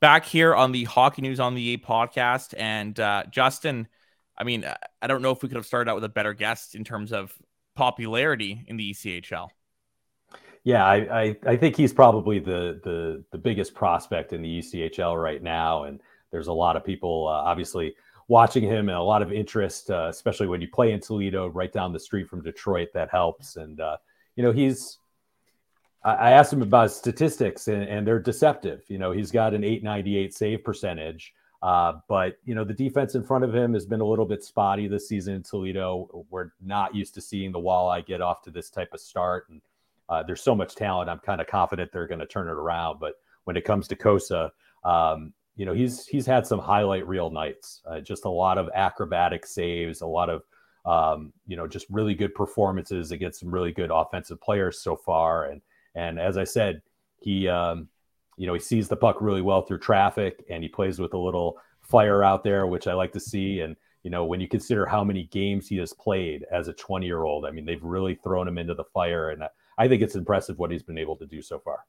Back 0.00 0.26
here 0.26 0.54
on 0.54 0.72
the 0.72 0.84
Hockey 0.84 1.22
News 1.22 1.40
on 1.40 1.54
the 1.54 1.74
A 1.74 1.78
podcast. 1.78 2.52
And 2.58 2.98
uh, 3.00 3.24
Justin, 3.30 3.88
I 4.36 4.44
mean, 4.44 4.66
I 5.00 5.06
don't 5.06 5.22
know 5.22 5.30
if 5.30 5.42
we 5.42 5.48
could 5.48 5.56
have 5.56 5.64
started 5.64 5.90
out 5.90 5.94
with 5.94 6.04
a 6.04 6.10
better 6.10 6.34
guest 6.34 6.74
in 6.74 6.84
terms 6.84 7.12
of 7.12 7.32
popularity 7.74 8.64
in 8.66 8.76
the 8.76 8.90
ECHL. 8.92 9.48
Yeah, 10.64 10.84
I, 10.84 10.96
I, 10.96 11.36
I, 11.46 11.56
think 11.56 11.76
he's 11.76 11.92
probably 11.92 12.38
the, 12.38 12.80
the 12.82 13.22
the 13.32 13.36
biggest 13.36 13.74
prospect 13.74 14.32
in 14.32 14.40
the 14.40 14.60
ECHL 14.60 15.22
right 15.22 15.42
now, 15.42 15.84
and 15.84 16.00
there's 16.30 16.46
a 16.46 16.52
lot 16.54 16.74
of 16.76 16.84
people 16.84 17.28
uh, 17.28 17.32
obviously 17.32 17.94
watching 18.28 18.62
him 18.62 18.88
and 18.88 18.96
a 18.96 19.02
lot 19.02 19.22
of 19.22 19.32
interest, 19.32 19.90
uh, 19.90 20.06
especially 20.08 20.46
when 20.46 20.60
you 20.60 20.68
play 20.68 20.92
in 20.92 21.00
Toledo, 21.00 21.48
right 21.48 21.72
down 21.72 21.92
the 21.92 22.00
street 22.00 22.28
from 22.28 22.42
Detroit. 22.42 22.88
That 22.94 23.10
helps, 23.10 23.56
and 23.56 23.80
uh, 23.80 23.96
you 24.36 24.42
know 24.42 24.52
he's. 24.52 24.98
I, 26.06 26.32
asked 26.32 26.52
him 26.52 26.60
about 26.60 26.90
statistics, 26.90 27.66
and, 27.68 27.82
and, 27.82 28.06
they're 28.06 28.18
deceptive. 28.18 28.82
You 28.88 28.98
know, 28.98 29.10
he's 29.10 29.30
got 29.30 29.54
an 29.54 29.64
898 29.64 30.34
save 30.34 30.62
percentage. 30.62 31.32
Uh, 31.62 31.94
but 32.10 32.36
you 32.44 32.54
know 32.54 32.62
the 32.62 32.74
defense 32.74 33.14
in 33.14 33.24
front 33.24 33.42
of 33.42 33.54
him 33.54 33.72
has 33.72 33.86
been 33.86 34.02
a 34.02 34.04
little 34.04 34.26
bit 34.26 34.44
spotty 34.44 34.86
this 34.86 35.08
season 35.08 35.36
in 35.36 35.42
Toledo. 35.42 36.26
We're 36.28 36.50
not 36.60 36.94
used 36.94 37.14
to 37.14 37.22
seeing 37.22 37.52
the 37.52 37.58
Walleye 37.58 38.04
get 38.04 38.20
off 38.20 38.42
to 38.42 38.50
this 38.50 38.68
type 38.68 38.90
of 38.92 39.00
start, 39.00 39.48
and 39.48 39.62
uh, 40.10 40.22
there's 40.22 40.42
so 40.42 40.54
much 40.54 40.74
talent. 40.74 41.08
I'm 41.08 41.20
kind 41.20 41.40
of 41.40 41.46
confident 41.46 41.90
they're 41.90 42.06
going 42.06 42.20
to 42.20 42.26
turn 42.26 42.48
it 42.48 42.52
around. 42.52 43.00
But 43.00 43.14
when 43.44 43.56
it 43.56 43.64
comes 43.64 43.88
to 43.88 43.96
Cossa, 43.96 44.50
um, 44.84 45.32
you 45.56 45.66
know 45.66 45.72
he's 45.72 46.06
he's 46.06 46.26
had 46.26 46.46
some 46.46 46.58
highlight 46.58 47.06
reel 47.06 47.30
nights. 47.30 47.82
Uh, 47.86 48.00
just 48.00 48.24
a 48.24 48.30
lot 48.30 48.58
of 48.58 48.68
acrobatic 48.74 49.46
saves, 49.46 50.00
a 50.00 50.06
lot 50.06 50.30
of 50.30 50.42
um, 50.84 51.32
you 51.46 51.56
know 51.56 51.66
just 51.66 51.86
really 51.90 52.14
good 52.14 52.34
performances 52.34 53.12
against 53.12 53.40
some 53.40 53.50
really 53.50 53.72
good 53.72 53.90
offensive 53.92 54.40
players 54.40 54.80
so 54.80 54.96
far. 54.96 55.46
And 55.46 55.60
and 55.94 56.18
as 56.18 56.36
I 56.36 56.44
said, 56.44 56.82
he 57.20 57.48
um, 57.48 57.88
you 58.36 58.46
know, 58.46 58.54
he 58.54 58.60
sees 58.60 58.88
the 58.88 58.96
puck 58.96 59.16
really 59.20 59.42
well 59.42 59.62
through 59.62 59.78
traffic 59.78 60.44
and 60.50 60.62
he 60.62 60.68
plays 60.68 60.98
with 60.98 61.14
a 61.14 61.18
little 61.18 61.58
fire 61.82 62.24
out 62.24 62.42
there, 62.42 62.66
which 62.66 62.86
I 62.86 62.94
like 62.94 63.12
to 63.12 63.20
see. 63.20 63.60
And, 63.60 63.76
you 64.02 64.10
know, 64.10 64.24
when 64.24 64.40
you 64.40 64.48
consider 64.48 64.86
how 64.86 65.04
many 65.04 65.24
games 65.24 65.68
he 65.68 65.76
has 65.78 65.92
played 65.92 66.44
as 66.50 66.68
a 66.68 66.72
20 66.72 67.06
year 67.06 67.24
old, 67.24 67.46
I 67.46 67.50
mean, 67.50 67.64
they've 67.64 67.82
really 67.82 68.16
thrown 68.16 68.48
him 68.48 68.58
into 68.58 68.74
the 68.74 68.84
fire. 68.84 69.30
And 69.30 69.44
I 69.78 69.88
think 69.88 70.02
it's 70.02 70.16
impressive 70.16 70.58
what 70.58 70.70
he's 70.70 70.82
been 70.82 70.98
able 70.98 71.16
to 71.16 71.26
do 71.26 71.42
so 71.42 71.58
far. 71.58 71.80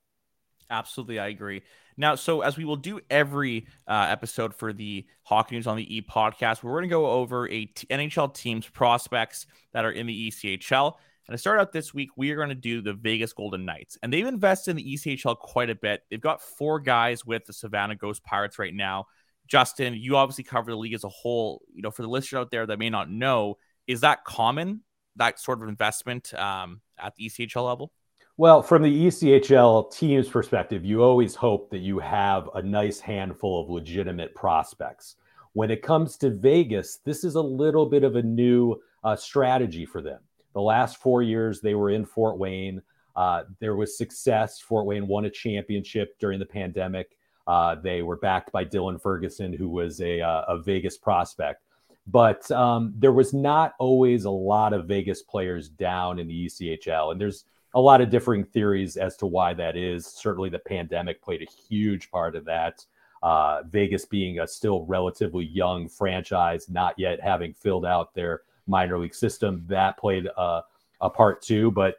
Absolutely, 0.69 1.19
I 1.19 1.27
agree. 1.27 1.61
Now, 1.97 2.15
so 2.15 2.41
as 2.41 2.57
we 2.57 2.65
will 2.65 2.75
do 2.75 2.99
every 3.09 3.67
uh, 3.87 4.07
episode 4.09 4.53
for 4.53 4.73
the 4.73 5.05
Hockey 5.23 5.55
News 5.55 5.67
on 5.67 5.77
the 5.77 5.95
E 5.97 6.01
podcast, 6.01 6.63
we're 6.63 6.73
going 6.73 6.83
to 6.83 6.89
go 6.89 7.07
over 7.07 7.47
a 7.47 7.65
t- 7.65 7.87
NHL 7.87 8.33
team's 8.33 8.67
prospects 8.67 9.45
that 9.73 9.85
are 9.85 9.91
in 9.91 10.07
the 10.07 10.27
ECHL. 10.29 10.93
And 11.27 11.33
to 11.33 11.37
start 11.37 11.59
out 11.59 11.71
this 11.71 11.93
week, 11.93 12.09
we 12.17 12.31
are 12.31 12.35
going 12.35 12.49
to 12.49 12.55
do 12.55 12.81
the 12.81 12.93
Vegas 12.93 13.33
Golden 13.33 13.65
Knights. 13.65 13.97
And 14.03 14.11
they've 14.11 14.27
invested 14.27 14.71
in 14.71 14.77
the 14.77 14.93
ECHL 14.93 15.37
quite 15.37 15.69
a 15.69 15.75
bit. 15.75 16.03
They've 16.09 16.21
got 16.21 16.41
four 16.41 16.79
guys 16.79 17.25
with 17.25 17.45
the 17.45 17.53
Savannah 17.53 17.95
Ghost 17.95 18.23
Pirates 18.23 18.59
right 18.59 18.73
now. 18.73 19.05
Justin, 19.47 19.93
you 19.95 20.17
obviously 20.17 20.43
cover 20.43 20.71
the 20.71 20.77
league 20.77 20.93
as 20.93 21.03
a 21.03 21.09
whole. 21.09 21.61
You 21.73 21.81
know, 21.81 21.91
for 21.91 22.01
the 22.01 22.09
listeners 22.09 22.41
out 22.41 22.51
there 22.51 22.65
that 22.65 22.79
may 22.79 22.89
not 22.89 23.09
know, 23.09 23.57
is 23.87 24.01
that 24.01 24.25
common, 24.25 24.81
that 25.15 25.39
sort 25.39 25.61
of 25.61 25.69
investment 25.69 26.33
um, 26.33 26.81
at 26.99 27.15
the 27.15 27.27
ECHL 27.27 27.65
level? 27.65 27.91
Well, 28.37 28.61
from 28.61 28.83
the 28.83 29.07
ECHL 29.07 29.93
team's 29.93 30.27
perspective, 30.27 30.83
you 30.83 31.01
always 31.01 31.35
hope 31.35 31.69
that 31.69 31.79
you 31.79 31.99
have 31.99 32.49
a 32.53 32.61
nice 32.61 32.99
handful 32.99 33.63
of 33.63 33.69
legitimate 33.69 34.35
prospects. 34.35 35.15
When 35.53 35.71
it 35.71 35.81
comes 35.81 36.17
to 36.17 36.31
Vegas, 36.31 36.97
this 37.05 37.23
is 37.23 37.35
a 37.35 37.41
little 37.41 37.85
bit 37.85 38.03
of 38.03 38.17
a 38.17 38.21
new 38.21 38.75
uh, 39.05 39.15
strategy 39.15 39.85
for 39.85 40.01
them. 40.01 40.19
The 40.51 40.59
last 40.59 40.97
four 40.97 41.23
years 41.23 41.61
they 41.61 41.75
were 41.75 41.91
in 41.91 42.05
Fort 42.05 42.37
Wayne. 42.37 42.81
Uh, 43.15 43.43
there 43.61 43.77
was 43.77 43.97
success. 43.97 44.59
Fort 44.59 44.85
Wayne 44.85 45.07
won 45.07 45.23
a 45.23 45.29
championship 45.29 46.19
during 46.19 46.37
the 46.37 46.45
pandemic. 46.45 47.17
Uh, 47.47 47.75
they 47.75 48.01
were 48.01 48.17
backed 48.17 48.51
by 48.51 48.65
Dylan 48.65 49.01
Ferguson, 49.01 49.53
who 49.53 49.69
was 49.69 50.01
a, 50.01 50.19
uh, 50.19 50.43
a 50.49 50.57
Vegas 50.57 50.97
prospect. 50.97 51.63
But 52.05 52.51
um, 52.51 52.93
there 52.97 53.13
was 53.13 53.33
not 53.33 53.75
always 53.79 54.25
a 54.25 54.29
lot 54.29 54.73
of 54.73 54.87
Vegas 54.87 55.21
players 55.21 55.69
down 55.69 56.19
in 56.19 56.27
the 56.27 56.47
ECHL. 56.47 57.13
And 57.13 57.21
there's 57.21 57.45
a 57.75 57.81
lot 57.81 58.01
of 58.01 58.09
differing 58.09 58.43
theories 58.43 58.97
as 58.97 59.15
to 59.17 59.25
why 59.25 59.53
that 59.53 59.75
is. 59.75 60.05
Certainly, 60.05 60.49
the 60.49 60.59
pandemic 60.59 61.21
played 61.21 61.41
a 61.41 61.51
huge 61.69 62.09
part 62.09 62.35
of 62.35 62.45
that. 62.45 62.83
Uh, 63.21 63.63
Vegas 63.69 64.05
being 64.05 64.39
a 64.39 64.47
still 64.47 64.85
relatively 64.85 65.45
young 65.45 65.89
franchise, 65.89 66.69
not 66.69 66.97
yet 66.97 67.21
having 67.21 67.53
filled 67.53 67.85
out 67.85 68.13
their 68.13 68.41
minor 68.65 68.97
league 68.97 69.15
system. 69.15 69.63
That 69.67 69.97
played 69.97 70.25
a, 70.25 70.61
a 71.01 71.09
part 71.09 71.41
too, 71.41 71.71
but 71.71 71.95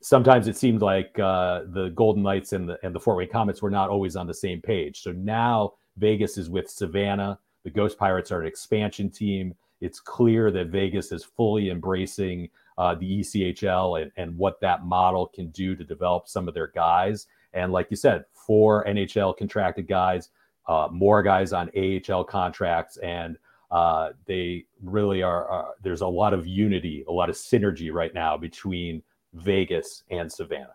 sometimes 0.00 0.46
it 0.46 0.56
seemed 0.56 0.82
like 0.82 1.18
uh, 1.18 1.62
the 1.68 1.88
Golden 1.94 2.22
Knights 2.22 2.52
and 2.52 2.68
the 2.68 2.78
and 2.84 2.94
the 2.94 3.00
Fort 3.00 3.16
Wayne 3.16 3.28
Komets 3.28 3.62
were 3.62 3.70
not 3.70 3.88
always 3.88 4.16
on 4.16 4.26
the 4.26 4.34
same 4.34 4.60
page. 4.60 5.02
So 5.02 5.12
now 5.12 5.72
Vegas 5.96 6.36
is 6.36 6.50
with 6.50 6.68
Savannah. 6.68 7.38
The 7.64 7.70
Ghost 7.70 7.96
Pirates 7.96 8.30
are 8.30 8.42
an 8.42 8.46
expansion 8.46 9.10
team. 9.10 9.54
It's 9.80 10.00
clear 10.00 10.50
that 10.50 10.68
Vegas 10.68 11.12
is 11.12 11.24
fully 11.24 11.70
embracing 11.70 12.50
uh, 12.78 12.94
the 12.94 13.20
ECHL 13.20 14.02
and, 14.02 14.12
and 14.16 14.36
what 14.36 14.60
that 14.60 14.84
model 14.84 15.26
can 15.26 15.48
do 15.50 15.76
to 15.76 15.84
develop 15.84 16.28
some 16.28 16.48
of 16.48 16.54
their 16.54 16.68
guys. 16.68 17.26
And 17.52 17.72
like 17.72 17.86
you 17.90 17.96
said, 17.96 18.24
four 18.32 18.84
NHL 18.84 19.36
contracted 19.36 19.86
guys, 19.86 20.30
uh, 20.66 20.88
more 20.90 21.22
guys 21.22 21.52
on 21.52 21.70
AHL 21.76 22.24
contracts, 22.24 22.96
and 22.96 23.38
uh, 23.70 24.10
they 24.26 24.66
really 24.82 25.22
are, 25.22 25.48
are, 25.48 25.74
There's 25.82 26.00
a 26.00 26.06
lot 26.06 26.34
of 26.34 26.46
unity, 26.46 27.04
a 27.08 27.12
lot 27.12 27.30
of 27.30 27.36
synergy 27.36 27.92
right 27.92 28.12
now 28.14 28.36
between 28.36 29.02
Vegas 29.32 30.04
and 30.10 30.30
Savannah. 30.30 30.74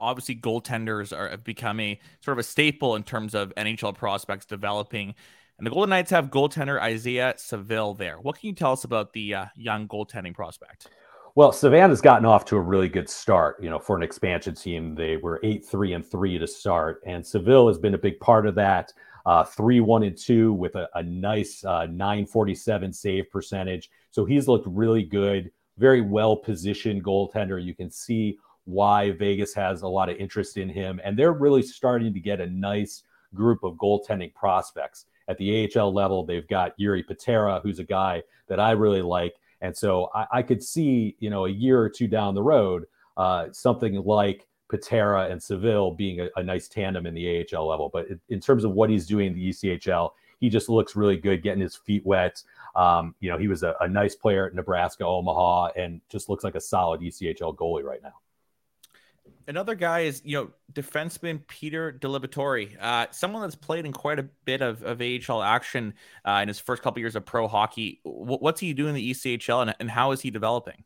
Obviously, 0.00 0.36
goaltenders 0.36 1.16
are 1.16 1.36
becoming 1.38 1.98
sort 2.20 2.36
of 2.36 2.38
a 2.38 2.44
staple 2.44 2.94
in 2.94 3.02
terms 3.02 3.34
of 3.34 3.52
NHL 3.56 3.96
prospects 3.96 4.46
developing. 4.46 5.14
And 5.58 5.66
the 5.66 5.70
Golden 5.70 5.90
Knights 5.90 6.12
have 6.12 6.30
goaltender 6.30 6.80
Isaiah 6.80 7.34
Saville 7.36 7.94
there. 7.94 8.20
What 8.20 8.38
can 8.38 8.46
you 8.46 8.54
tell 8.54 8.72
us 8.72 8.84
about 8.84 9.12
the 9.12 9.34
uh, 9.34 9.46
young 9.56 9.88
goaltending 9.88 10.34
prospect? 10.34 10.88
Well, 11.34 11.52
Savannah's 11.52 12.00
gotten 12.00 12.24
off 12.24 12.44
to 12.46 12.56
a 12.56 12.60
really 12.60 12.88
good 12.88 13.08
start. 13.08 13.62
You 13.62 13.68
know, 13.68 13.78
for 13.78 13.96
an 13.96 14.02
expansion 14.02 14.54
team, 14.54 14.94
they 14.94 15.16
were 15.16 15.40
eight 15.42 15.66
three 15.66 15.94
and 15.94 16.08
three 16.08 16.38
to 16.38 16.46
start, 16.46 17.02
and 17.06 17.26
Saville 17.26 17.68
has 17.68 17.78
been 17.78 17.94
a 17.94 17.98
big 17.98 18.20
part 18.20 18.46
of 18.46 18.54
that 18.54 18.92
uh, 19.26 19.44
three, 19.44 19.80
one, 19.80 20.04
and 20.04 20.16
two 20.16 20.52
with 20.52 20.74
a, 20.74 20.88
a 20.94 21.02
nice 21.02 21.64
uh, 21.64 21.86
947 21.86 22.92
save 22.92 23.30
percentage. 23.30 23.90
So 24.10 24.24
he's 24.24 24.48
looked 24.48 24.66
really 24.66 25.02
good, 25.02 25.50
very 25.76 26.00
well 26.00 26.36
positioned 26.36 27.04
goaltender. 27.04 27.62
You 27.62 27.74
can 27.74 27.90
see 27.90 28.38
why 28.64 29.10
Vegas 29.12 29.54
has 29.54 29.82
a 29.82 29.88
lot 29.88 30.08
of 30.08 30.16
interest 30.16 30.56
in 30.56 30.68
him. 30.68 31.00
And 31.04 31.18
they're 31.18 31.32
really 31.32 31.62
starting 31.62 32.14
to 32.14 32.20
get 32.20 32.40
a 32.40 32.46
nice 32.46 33.02
group 33.34 33.64
of 33.64 33.74
goaltending 33.74 34.32
prospects. 34.34 35.04
At 35.28 35.38
the 35.38 35.70
AHL 35.76 35.92
level, 35.92 36.24
they've 36.24 36.48
got 36.48 36.78
Jiri 36.78 37.06
Patera, 37.06 37.60
who's 37.62 37.78
a 37.78 37.84
guy 37.84 38.22
that 38.48 38.58
I 38.58 38.72
really 38.72 39.02
like. 39.02 39.34
And 39.60 39.76
so 39.76 40.10
I, 40.14 40.26
I 40.32 40.42
could 40.42 40.62
see, 40.62 41.16
you 41.18 41.30
know, 41.30 41.46
a 41.46 41.50
year 41.50 41.80
or 41.80 41.90
two 41.90 42.08
down 42.08 42.34
the 42.34 42.42
road, 42.42 42.86
uh, 43.16 43.46
something 43.52 43.94
like 43.96 44.46
Patera 44.70 45.28
and 45.28 45.42
Saville 45.42 45.90
being 45.92 46.20
a, 46.20 46.28
a, 46.36 46.42
nice 46.42 46.68
tandem 46.68 47.06
in 47.06 47.14
the 47.14 47.46
AHL 47.52 47.66
level. 47.66 47.90
But 47.92 48.06
in 48.28 48.40
terms 48.40 48.64
of 48.64 48.72
what 48.72 48.90
he's 48.90 49.06
doing 49.06 49.28
in 49.28 49.34
the 49.34 49.48
ECHL, 49.50 50.10
he 50.40 50.48
just 50.48 50.68
looks 50.68 50.94
really 50.94 51.16
good, 51.16 51.42
getting 51.42 51.62
his 51.62 51.74
feet 51.74 52.04
wet. 52.06 52.42
Um, 52.76 53.14
you 53.20 53.30
know, 53.30 53.38
he 53.38 53.48
was 53.48 53.62
a, 53.62 53.74
a, 53.80 53.88
nice 53.88 54.14
player 54.14 54.46
at 54.46 54.54
Nebraska, 54.54 55.04
Omaha, 55.04 55.70
and 55.76 56.00
just 56.08 56.28
looks 56.28 56.44
like 56.44 56.54
a 56.54 56.60
solid 56.60 57.00
ECHL 57.00 57.56
goalie 57.56 57.82
right 57.82 58.02
now. 58.02 58.14
Another 59.48 59.74
guy 59.74 60.00
is, 60.00 60.20
you 60.26 60.36
know, 60.36 60.50
defenseman 60.74 61.40
Peter 61.46 61.90
Diliberatore, 61.90 62.76
uh, 62.78 63.06
someone 63.10 63.40
that's 63.40 63.54
played 63.54 63.86
in 63.86 63.92
quite 63.92 64.18
a 64.18 64.24
bit 64.44 64.60
of, 64.60 64.82
of 64.82 65.00
AHL 65.00 65.42
action 65.42 65.94
uh, 66.26 66.40
in 66.42 66.48
his 66.48 66.60
first 66.60 66.82
couple 66.82 67.00
years 67.00 67.16
of 67.16 67.24
pro 67.24 67.48
hockey. 67.48 68.02
W- 68.04 68.38
what's 68.40 68.60
he 68.60 68.74
doing 68.74 68.90
in 68.90 68.94
the 68.96 69.10
ECHL, 69.10 69.62
and, 69.62 69.74
and 69.80 69.90
how 69.90 70.12
is 70.12 70.20
he 70.20 70.30
developing? 70.30 70.84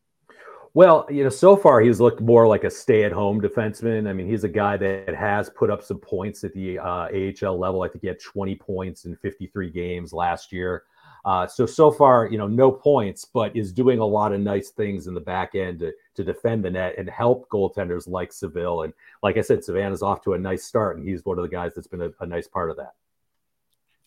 Well, 0.75 1.07
you 1.11 1.25
know, 1.25 1.29
so 1.29 1.57
far 1.57 1.81
he's 1.81 2.01
looked 2.01 2.21
more 2.21 2.47
like 2.47 2.63
a 2.63 2.71
stay-at-home 2.71 3.41
defenseman. 3.41 4.09
I 4.09 4.13
mean, 4.13 4.29
he's 4.29 4.45
a 4.45 4.49
guy 4.49 4.77
that 4.77 5.15
has 5.15 5.51
put 5.51 5.69
up 5.69 5.83
some 5.83 5.99
points 5.99 6.45
at 6.45 6.55
the 6.55 6.79
uh, 6.79 7.09
AHL 7.43 7.59
level. 7.59 7.83
I 7.83 7.89
think 7.89 8.03
he 8.03 8.09
had 8.09 8.21
20 8.21 8.55
points 8.55 9.07
in 9.07 9.17
53 9.17 9.71
games 9.71 10.13
last 10.13 10.53
year. 10.53 10.85
Uh, 11.25 11.47
so 11.47 11.67
so 11.67 11.91
far, 11.91 12.27
you 12.27 12.39
know, 12.39 12.49
no 12.49 12.71
points, 12.71 13.25
but 13.25 13.57
is 13.57 13.73
doing 13.73 14.01
a 14.01 14.05
lot 14.05 14.33
of 14.33 14.41
nice 14.41 14.71
things 14.71 15.07
in 15.07 15.15
the 15.15 15.21
back 15.21 15.55
end 15.55 15.79
to, 15.79 15.93
to 16.15 16.25
defend 16.25 16.65
the 16.65 16.71
net 16.71 16.95
and 16.99 17.09
help 17.09 17.49
goaltenders 17.49 18.09
like 18.09 18.33
Saville. 18.33 18.83
And 18.83 18.93
like 19.23 19.37
I 19.37 19.41
said, 19.41 19.63
Savannah's 19.63 20.03
off 20.03 20.23
to 20.23 20.35
a 20.35 20.39
nice 20.39 20.65
start, 20.65 20.97
and 20.97 21.07
he's 21.07 21.25
one 21.25 21.39
of 21.39 21.43
the 21.43 21.49
guys 21.49 21.75
that's 21.75 21.87
been 21.87 22.03
a, 22.03 22.11
a 22.21 22.27
nice 22.27 22.49
part 22.49 22.71
of 22.71 22.77
that. 22.79 22.95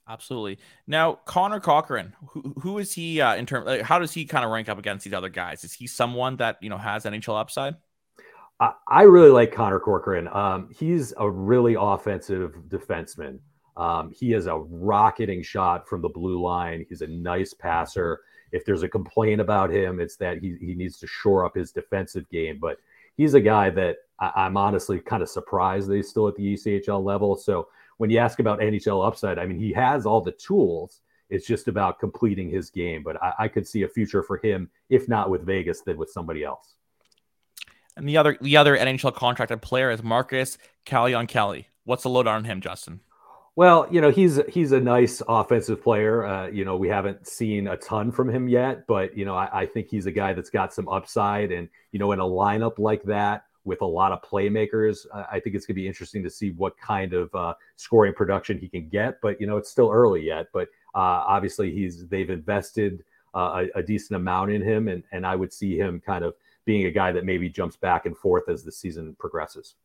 Absolutely. 0.07 0.59
Now, 0.85 1.19
Connor 1.25 1.59
Corcoran, 1.59 2.13
who, 2.27 2.53
who 2.59 2.77
is 2.77 2.93
he 2.93 3.21
uh, 3.21 3.35
in 3.35 3.45
terms? 3.45 3.65
Like, 3.65 3.81
how 3.81 3.97
does 3.97 4.11
he 4.11 4.25
kind 4.25 4.45
of 4.45 4.51
rank 4.51 4.69
up 4.69 4.77
against 4.77 5.03
these 5.03 5.13
other 5.13 5.29
guys? 5.29 5.63
Is 5.63 5.73
he 5.73 5.87
someone 5.87 6.35
that 6.37 6.57
you 6.61 6.69
know 6.69 6.77
has 6.77 7.05
NHL 7.05 7.39
upside? 7.39 7.75
I, 8.59 8.73
I 8.87 9.03
really 9.03 9.31
like 9.31 9.51
Connor 9.51 9.79
Corcoran. 9.79 10.27
Um, 10.27 10.69
he's 10.77 11.13
a 11.17 11.29
really 11.29 11.75
offensive 11.79 12.55
defenseman. 12.67 13.39
Um, 13.77 14.11
he 14.11 14.33
is 14.33 14.47
a 14.47 14.57
rocketing 14.57 15.43
shot 15.43 15.87
from 15.87 16.01
the 16.01 16.09
blue 16.09 16.41
line. 16.41 16.85
He's 16.87 17.01
a 17.01 17.07
nice 17.07 17.53
passer. 17.53 18.21
If 18.51 18.63
there's 18.65 18.83
a 18.83 18.89
complaint 18.89 19.41
about 19.41 19.71
him, 19.71 19.99
it's 19.99 20.15
that 20.17 20.37
he, 20.37 20.55
he 20.59 20.75
needs 20.75 20.97
to 20.99 21.07
shore 21.07 21.45
up 21.45 21.55
his 21.55 21.71
defensive 21.71 22.29
game. 22.29 22.57
But 22.61 22.77
he's 23.17 23.33
a 23.33 23.41
guy 23.41 23.69
that 23.71 23.97
I, 24.19 24.45
am 24.45 24.55
honestly 24.55 24.99
kind 24.99 25.21
of 25.21 25.29
surprised 25.29 25.89
that 25.89 25.95
he's 25.95 26.09
still 26.09 26.27
at 26.27 26.35
the 26.35 26.53
ECHL 26.53 27.03
level. 27.03 27.35
So 27.35 27.67
when 27.97 28.09
you 28.09 28.17
ask 28.17 28.39
about 28.39 28.59
NHL 28.59 29.05
upside, 29.05 29.39
I 29.39 29.45
mean, 29.45 29.59
he 29.59 29.73
has 29.73 30.05
all 30.05 30.21
the 30.21 30.31
tools. 30.31 31.01
It's 31.29 31.47
just 31.47 31.67
about 31.67 31.99
completing 31.99 32.49
his 32.49 32.69
game. 32.69 33.03
But 33.03 33.21
I, 33.21 33.33
I 33.39 33.47
could 33.47 33.67
see 33.67 33.83
a 33.83 33.87
future 33.89 34.23
for 34.23 34.37
him, 34.37 34.69
if 34.89 35.09
not 35.09 35.29
with 35.29 35.45
Vegas, 35.45 35.81
then 35.81 35.97
with 35.97 36.11
somebody 36.11 36.43
else. 36.43 36.75
And 37.97 38.07
the 38.07 38.17
other 38.17 38.37
the 38.41 38.57
other 38.57 38.77
NHL 38.77 39.15
contracted 39.15 39.61
player 39.61 39.89
is 39.89 40.03
Marcus 40.03 40.57
Kallionkieli. 40.85 41.65
What's 41.85 42.03
the 42.03 42.09
load 42.09 42.27
on 42.27 42.43
him, 42.43 42.59
Justin? 42.59 42.99
Well, 43.57 43.87
you 43.89 44.01
know 44.01 44.11
he's 44.11 44.39
he's 44.49 44.73
a 44.73 44.81
nice 44.81 45.21
offensive 45.29 45.81
player. 45.81 46.25
Uh, 46.25 46.47
you 46.47 46.65
know 46.65 46.75
we 46.75 46.89
haven't 46.89 47.25
seen 47.25 47.67
a 47.67 47.77
ton 47.77 48.11
from 48.11 48.29
him 48.29 48.49
yet, 48.49 48.85
but 48.85 49.17
you 49.17 49.23
know 49.23 49.35
I, 49.35 49.61
I 49.61 49.65
think 49.65 49.87
he's 49.89 50.07
a 50.07 50.11
guy 50.11 50.33
that's 50.33 50.49
got 50.49 50.73
some 50.73 50.89
upside, 50.89 51.51
and 51.51 51.69
you 51.91 51.99
know 51.99 52.11
in 52.11 52.19
a 52.19 52.25
lineup 52.25 52.79
like 52.79 53.03
that 53.03 53.45
with 53.63 53.81
a 53.81 53.85
lot 53.85 54.11
of 54.11 54.21
playmakers. 54.21 55.05
I 55.13 55.39
think 55.39 55.55
it's 55.55 55.65
going 55.65 55.75
to 55.75 55.81
be 55.81 55.87
interesting 55.87 56.21
to 56.23 56.29
see 56.29 56.51
what 56.51 56.77
kind 56.77 57.13
of 57.13 57.33
uh, 57.33 57.53
scoring 57.77 58.13
production 58.13 58.57
he 58.57 58.67
can 58.67 58.89
get. 58.89 59.19
But 59.21 59.39
you 59.39 59.47
know, 59.47 59.57
it's 59.57 59.69
still 59.69 59.89
early 59.91 60.23
yet. 60.23 60.47
But 60.53 60.67
uh, 60.93 61.23
obviously, 61.27 61.71
he's 61.71 62.07
they've 62.07 62.29
invested 62.29 63.03
uh, 63.33 63.65
a, 63.75 63.79
a, 63.79 63.83
decent 63.83 64.17
amount 64.17 64.51
in 64.51 64.61
him, 64.61 64.89
and 64.89 65.03
and 65.13 65.25
I 65.25 65.35
would 65.35 65.53
see 65.53 65.77
him 65.77 66.01
kind 66.05 66.25
of 66.25 66.35
being 66.65 66.87
a 66.87 66.91
guy 66.91 67.11
that 67.11 67.25
maybe 67.25 67.49
jumps 67.49 67.75
back 67.75 68.05
and 68.05 68.17
forth 68.17 68.49
as 68.49 68.63
the 68.63 68.71
season 68.71 69.15
progresses. 69.19 69.75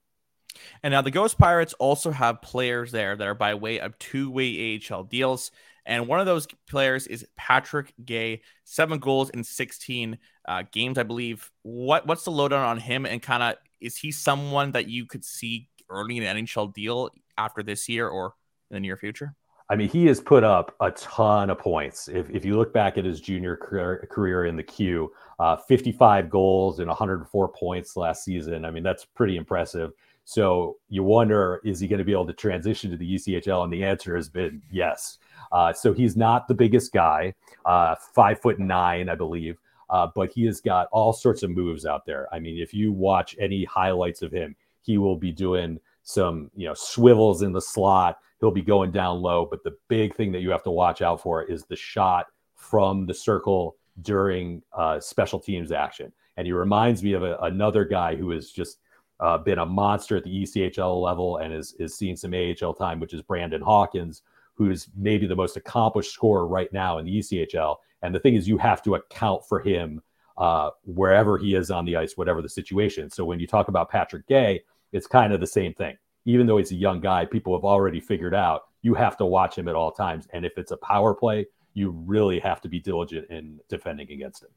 And 0.83 0.93
now 0.93 1.03
the 1.03 1.11
Ghost 1.11 1.39
Pirates 1.39 1.75
also 1.75 2.11
have 2.11 2.43
players 2.43 2.93
there 2.93 3.17
that 3.17 3.27
are 3.27 3.35
by 3.35 3.55
way 3.55 3.81
of 3.81 3.99
two-way 3.99 4.81
AHL 4.91 5.05
deals. 5.05 5.51
And 5.87 6.07
one 6.07 6.21
of 6.21 6.27
those 6.27 6.47
players 6.69 7.07
is 7.07 7.27
Patrick 7.37 7.93
Guay, 8.05 8.41
seven 8.65 8.99
goals 8.99 9.31
in 9.31 9.43
16 9.43 10.19
uh, 10.47 10.63
games, 10.71 10.99
I 10.99 11.03
believe. 11.03 11.51
What 11.63 12.07
what's 12.07 12.25
the 12.25 12.31
lowdown 12.31 12.65
on 12.65 12.79
him? 12.79 13.07
And 13.07 13.23
kind 13.23 13.43
of 13.43 13.57
is 13.81 13.97
he 13.97 14.13
someone 14.13 14.73
that 14.73 14.89
you 14.89 15.07
could 15.07 15.25
see 15.25 15.69
early 15.89 16.17
in 16.17 16.23
an 16.23 16.45
NHL 16.45 16.73
deal 16.73 17.11
after 17.39 17.63
this 17.63 17.89
year 17.89 18.09
or 18.09 18.35
in 18.71 18.75
the 18.75 18.81
near 18.81 18.97
future? 18.97 19.35
I 19.71 19.77
mean, 19.77 19.89
he 19.89 20.07
has 20.07 20.21
put 20.21 20.43
up 20.43 20.75
a 20.81 20.91
ton 20.91 21.49
of 21.49 21.59
points. 21.59 22.09
If, 22.09 22.29
if 22.29 22.45
you 22.45 22.57
look 22.57 22.73
back 22.73 22.99
at 22.99 23.05
his 23.05 23.21
junior 23.21 23.57
career, 23.57 24.07
career 24.11 24.47
in 24.47 24.57
the 24.57 24.65
Q, 24.65 25.13
uh, 25.39 25.57
55 25.57 26.29
goals 26.29 26.81
and 26.81 26.89
104 26.89 27.49
points 27.49 27.97
last 27.97 28.25
season. 28.25 28.65
I 28.65 28.73
mean, 28.73 28.83
that's 28.83 29.05
pretty 29.05 29.37
impressive. 29.37 29.93
So 30.31 30.77
you 30.89 31.03
wonder, 31.03 31.61
is 31.65 31.81
he 31.81 31.89
going 31.89 31.99
to 31.99 32.05
be 32.05 32.13
able 32.13 32.29
to 32.29 32.33
transition 32.33 32.89
to 32.93 32.97
the 32.97 33.17
ECHL? 33.17 33.65
And 33.65 33.73
the 33.73 33.83
answer 33.83 34.15
has 34.15 34.29
been 34.29 34.63
yes. 34.71 35.19
Uh, 35.51 35.73
so 35.73 35.93
he's 35.93 36.17
not 36.17 36.47
the 36.47 36.55
biggest 36.55 36.93
guy, 36.93 37.35
uh, 37.67 37.97
five 38.15 38.41
foot 38.41 38.61
nine, 38.61 39.09
I 39.09 39.17
believe, 39.17 39.59
uh, 39.89 40.07
but 40.15 40.31
he 40.31 40.45
has 40.45 40.61
got 40.61 40.87
all 40.93 41.13
sorts 41.13 41.43
of 41.43 41.51
moves 41.51 41.85
out 41.85 42.07
there. 42.07 42.29
I 42.33 42.39
mean, 42.39 42.61
if 42.63 42.73
you 42.73 42.93
watch 42.93 43.35
any 43.41 43.65
highlights 43.65 44.23
of 44.23 44.31
him, 44.31 44.55
he 44.83 44.99
will 44.99 45.17
be 45.17 45.33
doing 45.33 45.81
some, 46.05 46.49
you 46.55 46.69
know, 46.69 46.75
swivels 46.75 47.43
in 47.43 47.53
the 47.53 47.61
slot 47.61 48.19
he'll 48.39 48.53
be 48.53 48.63
going 48.63 48.93
down 48.93 49.21
low. 49.21 49.45
But 49.45 49.65
the 49.65 49.77
big 49.89 50.15
thing 50.15 50.31
that 50.31 50.43
you 50.43 50.51
have 50.51 50.63
to 50.63 50.71
watch 50.71 51.03
out 51.03 51.21
for 51.21 51.43
is 51.43 51.65
the 51.65 51.75
shot 51.75 52.27
from 52.55 53.05
the 53.05 53.15
circle 53.15 53.75
during 54.01 54.63
uh, 54.73 55.01
special 55.01 55.41
teams 55.41 55.73
action. 55.73 56.13
And 56.37 56.47
he 56.47 56.53
reminds 56.53 57.03
me 57.03 57.15
of 57.15 57.25
a, 57.25 57.37
another 57.43 57.85
guy 57.85 58.15
who 58.15 58.31
is 58.31 58.53
just 58.53 58.79
uh, 59.21 59.39
been 59.39 59.59
a 59.59 59.67
monster 59.67 60.17
at 60.17 60.25
the 60.25 60.43
ECHL 60.43 61.01
level 61.03 61.39
and 61.39 61.53
is, 61.53 61.75
is 61.79 61.97
seeing 61.97 62.17
some 62.17 62.35
AHL 62.35 62.75
time, 62.75 63.01
which 63.01 63.15
is 63.15 63.23
Brandon 63.23 63.61
Hawkins, 63.61 64.23
who's 64.55 64.89
maybe 64.97 65.27
the 65.27 65.37
most 65.37 65.57
accomplished 65.57 66.13
scorer 66.13 66.47
right 66.47 66.73
now 66.73 66.99
in 66.99 67.07
the 67.07 67.19
ECHL. 67.19 67.77
And 68.03 68.15
the 68.15 68.21
thing 68.21 68.35
is, 68.35 68.49
you 68.49 68.59
have 68.59 68.83
to 68.83 68.95
account 68.95 69.47
for 69.47 69.61
him 69.61 70.03
uh, 70.39 70.71
wherever 70.85 71.37
he 71.37 71.55
is 71.55 71.71
on 71.71 71.85
the 71.85 71.97
ice, 71.97 72.17
whatever 72.17 72.41
the 72.41 72.49
situation. 72.49 73.11
So 73.11 73.25
when 73.25 73.41
you 73.41 73.47
talk 73.47 73.69
about 73.69 73.91
Patrick 73.91 74.27
Guay, 74.27 74.61
it's 74.93 75.07
kind 75.07 75.33
of 75.33 75.41
the 75.41 75.47
same 75.47 75.75
thing 75.75 75.97
even 76.25 76.47
though 76.47 76.59
he's 76.59 76.73
a 76.73 76.77
young 76.77 77.01
guy, 77.01 77.25
people 77.25 77.57
have 77.57 77.65
already 77.65 78.01
figured 78.01 78.35
out 78.35 78.65
you 78.83 78.95
have 78.95 79.17
to 79.19 79.25
watch 79.25 79.57
him 79.57 79.69
at 79.69 79.75
all 79.75 79.91
times. 79.91 80.27
And 80.33 80.45
if 80.45 80.59
it's 80.59 80.71
a 80.71 80.77
power 80.77 81.15
play, 81.15 81.47
you 81.75 81.91
really 81.91 82.39
have 82.41 82.61
to 82.63 82.69
be 82.69 82.81
diligent 82.81 83.31
in 83.31 83.61
defending 83.69 84.11
against 84.11 84.43
him. 84.43 84.51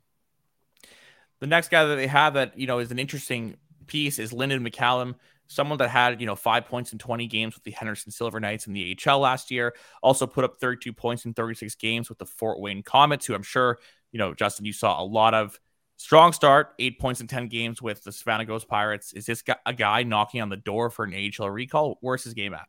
The 1.39 1.47
next 1.47 1.69
guy 1.69 1.83
that 1.83 1.95
they 1.95 2.07
have 2.07 2.35
that, 2.35 2.57
you 2.57 2.67
know, 2.67 2.79
is 2.79 2.91
an 2.91 2.99
interesting 2.99 3.57
piece 3.83 4.19
is 4.19 4.33
Lyndon 4.33 4.63
McCallum, 4.63 5.15
someone 5.47 5.77
that 5.77 5.89
had, 5.89 6.19
you 6.19 6.27
know, 6.27 6.35
five 6.35 6.65
points 6.65 6.93
in 6.93 6.99
20 6.99 7.27
games 7.27 7.55
with 7.55 7.63
the 7.63 7.71
Henderson 7.71 8.11
Silver 8.11 8.39
Knights 8.39 8.67
in 8.67 8.73
the 8.73 8.97
AHL 9.07 9.19
last 9.19 9.51
year. 9.51 9.75
Also 10.01 10.25
put 10.25 10.43
up 10.43 10.59
32 10.59 10.93
points 10.93 11.25
in 11.25 11.33
36 11.33 11.75
games 11.75 12.09
with 12.09 12.17
the 12.17 12.25
Fort 12.25 12.59
Wayne 12.59 12.83
Komets, 12.83 13.25
who 13.25 13.35
I'm 13.35 13.43
sure, 13.43 13.79
you 14.11 14.19
know, 14.19 14.33
Justin, 14.33 14.65
you 14.65 14.73
saw 14.73 15.01
a 15.01 15.05
lot 15.05 15.33
of 15.33 15.59
Strong 15.97 16.33
start, 16.33 16.73
eight 16.79 16.99
points 16.99 17.21
in 17.21 17.27
10 17.27 17.47
games 17.47 17.81
with 17.81 18.03
the 18.03 18.11
Savannah 18.11 18.45
Ghost 18.45 18.67
Pirates. 18.67 19.13
Is 19.13 19.25
this 19.25 19.43
a 19.65 19.73
guy 19.73 20.03
knocking 20.03 20.41
on 20.41 20.49
the 20.49 20.57
door 20.57 20.89
for 20.89 21.05
an 21.05 21.13
AHL 21.13 21.49
recall? 21.49 21.97
Where's 22.01 22.23
his 22.23 22.33
game 22.33 22.53
at? 22.53 22.67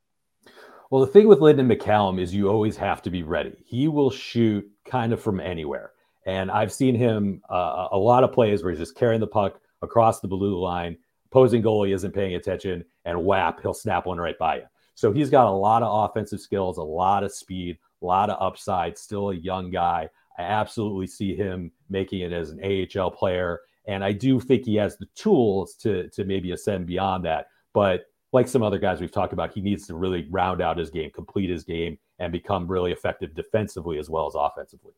Well, 0.91 1.05
the 1.05 1.11
thing 1.11 1.27
with 1.27 1.41
Lyndon 1.41 1.69
McCallum 1.69 2.21
is 2.21 2.35
you 2.35 2.49
always 2.49 2.77
have 2.77 3.03
to 3.03 3.11
be 3.11 3.23
ready. 3.23 3.57
He 3.65 3.89
will 3.89 4.11
shoot 4.11 4.65
kind 4.87 5.13
of 5.13 5.21
from 5.21 5.41
anywhere. 5.41 5.93
And 6.27 6.51
I've 6.51 6.73
seen 6.73 6.95
him 6.95 7.43
uh, 7.51 7.89
a 7.91 7.99
lot 7.99 8.25
of 8.25 8.33
plays 8.33 8.63
where 8.63 8.71
he's 8.71 8.79
just 8.79 8.95
carrying 8.95 9.21
the 9.21 9.27
puck 9.27 9.61
across 9.83 10.21
the 10.21 10.29
blue 10.29 10.61
line, 10.61 10.97
opposing 11.35 11.65
goalie 11.65 11.93
isn't 11.93 12.15
paying 12.15 12.37
attention, 12.37 12.85
and 13.05 13.25
whap, 13.25 13.61
he'll 13.61 13.75
snap 13.75 14.07
one 14.07 14.19
right 14.19 14.39
by 14.39 14.57
you. 14.57 14.63
So 14.95 15.13
he's 15.13 15.31
got 15.31 15.49
a 15.49 15.51
lot 15.51 15.83
of 15.83 16.09
offensive 16.09 16.41
skills, 16.41 16.79
a 16.79 16.83
lot 16.83 17.25
of 17.25 17.33
speed, 17.33 17.77
a 18.03 18.07
lot 18.07 18.31
of 18.31 18.41
upside, 18.41 18.97
still 18.97 19.31
a 19.31 19.35
young 19.35 19.69
guy. 19.73 20.09
I 20.39 20.43
absolutely 20.43 21.09
see 21.09 21.35
him 21.35 21.73
making 21.91 22.21
it 22.21 22.33
as 22.33 22.51
an 22.51 22.61
AHL 22.63 23.11
player. 23.11 23.63
And 23.89 24.05
I 24.05 24.13
do 24.13 24.39
think 24.39 24.65
he 24.65 24.77
has 24.77 24.97
the 24.97 25.09
tools 25.17 25.75
to, 25.81 26.09
to 26.11 26.25
maybe 26.25 26.53
ascend 26.53 26.87
beyond 26.87 27.25
that. 27.25 27.49
But 27.73 28.05
like 28.33 28.47
some 28.47 28.63
other 28.63 28.79
guys 28.79 29.01
we've 29.01 29.11
talked 29.11 29.33
about, 29.33 29.53
he 29.53 29.61
needs 29.61 29.89
to 29.89 29.97
really 29.97 30.29
round 30.31 30.63
out 30.63 30.79
his 30.79 30.91
game, 30.91 31.11
complete 31.11 31.51
his 31.51 31.65
game, 31.65 31.99
and 32.21 32.31
become 32.31 32.69
really 32.69 32.93
effective 32.93 33.35
defensively 33.35 33.99
as 33.99 34.09
well 34.09 34.29
as 34.29 34.35
offensively. 34.37 34.93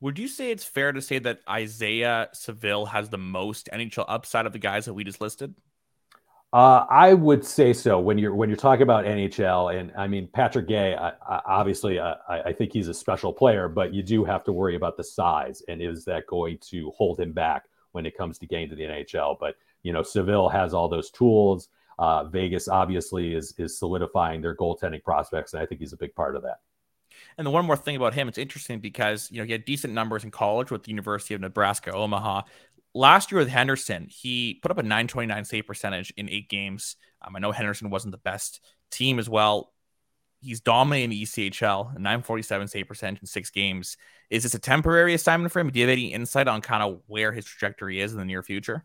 Would 0.00 0.18
you 0.18 0.28
say 0.28 0.50
it's 0.50 0.64
fair 0.64 0.92
to 0.92 1.02
say 1.02 1.18
that 1.18 1.40
Isaiah 1.48 2.28
Saville 2.32 2.86
has 2.86 3.10
the 3.10 3.18
most 3.18 3.68
NHL 3.72 4.06
upside 4.08 4.46
of 4.46 4.52
the 4.52 4.58
guys 4.58 4.86
that 4.86 4.94
we 4.94 5.04
just 5.04 5.20
listed? 5.20 5.54
Uh, 6.52 6.84
I 6.90 7.14
would 7.14 7.44
say 7.44 7.72
so. 7.72 8.00
When 8.00 8.18
you're 8.18 8.34
when 8.34 8.48
you're 8.48 8.56
talking 8.56 8.82
about 8.82 9.04
NHL, 9.04 9.78
and 9.78 9.92
I 9.96 10.08
mean 10.08 10.26
Patrick 10.32 10.66
Guay, 10.66 10.98
I, 10.98 11.12
I, 11.28 11.40
obviously 11.46 12.00
I, 12.00 12.16
I, 12.28 12.52
think 12.52 12.72
he's 12.72 12.88
a 12.88 12.94
special 12.94 13.32
player, 13.32 13.68
but 13.68 13.94
you 13.94 14.02
do 14.02 14.24
have 14.24 14.42
to 14.44 14.52
worry 14.52 14.74
about 14.74 14.96
the 14.96 15.04
size, 15.04 15.62
and 15.68 15.80
is 15.80 16.04
that 16.06 16.26
going 16.26 16.58
to 16.70 16.90
hold 16.90 17.20
him 17.20 17.32
back 17.32 17.66
when 17.92 18.04
it 18.04 18.16
comes 18.16 18.36
to 18.38 18.46
getting 18.46 18.68
to 18.70 18.74
the 18.74 18.82
NHL? 18.82 19.36
But 19.38 19.54
you 19.84 19.92
know, 19.92 20.02
Seville 20.02 20.48
has 20.48 20.74
all 20.74 20.88
those 20.88 21.10
tools. 21.10 21.68
Uh, 22.00 22.24
Vegas 22.24 22.66
obviously 22.66 23.34
is 23.34 23.54
is 23.56 23.78
solidifying 23.78 24.40
their 24.40 24.56
goaltending 24.56 25.04
prospects, 25.04 25.52
and 25.52 25.62
I 25.62 25.66
think 25.66 25.80
he's 25.80 25.92
a 25.92 25.98
big 25.98 26.16
part 26.16 26.34
of 26.34 26.42
that. 26.42 26.60
And 27.40 27.46
the 27.46 27.50
one 27.50 27.64
more 27.64 27.74
thing 27.74 27.96
about 27.96 28.12
him, 28.12 28.28
it's 28.28 28.36
interesting 28.36 28.80
because 28.80 29.30
you 29.32 29.38
know 29.38 29.46
he 29.46 29.52
had 29.52 29.64
decent 29.64 29.94
numbers 29.94 30.24
in 30.24 30.30
college 30.30 30.70
with 30.70 30.82
the 30.82 30.90
University 30.90 31.32
of 31.32 31.40
Nebraska 31.40 31.90
Omaha, 31.90 32.42
last 32.94 33.32
year 33.32 33.38
with 33.38 33.48
Henderson, 33.48 34.08
he 34.10 34.58
put 34.60 34.70
up 34.70 34.76
a 34.76 34.82
929 34.82 35.46
save 35.46 35.66
percentage 35.66 36.12
in 36.18 36.28
eight 36.28 36.50
games. 36.50 36.96
Um, 37.22 37.34
I 37.34 37.38
know 37.38 37.50
Henderson 37.50 37.88
wasn't 37.88 38.12
the 38.12 38.18
best 38.18 38.60
team 38.90 39.18
as 39.18 39.26
well. 39.26 39.72
He's 40.42 40.60
dominating 40.60 41.08
the 41.08 41.22
ECHL, 41.22 41.96
a 41.96 41.98
947 41.98 42.68
save 42.68 42.88
percentage 42.88 43.22
in 43.22 43.26
six 43.26 43.48
games. 43.48 43.96
Is 44.28 44.42
this 44.42 44.52
a 44.52 44.58
temporary 44.58 45.14
assignment 45.14 45.50
for 45.50 45.60
him? 45.60 45.70
Do 45.70 45.80
you 45.80 45.86
have 45.86 45.92
any 45.92 46.12
insight 46.12 46.46
on 46.46 46.60
kind 46.60 46.82
of 46.82 47.00
where 47.06 47.32
his 47.32 47.46
trajectory 47.46 48.02
is 48.02 48.12
in 48.12 48.18
the 48.18 48.26
near 48.26 48.42
future? 48.42 48.84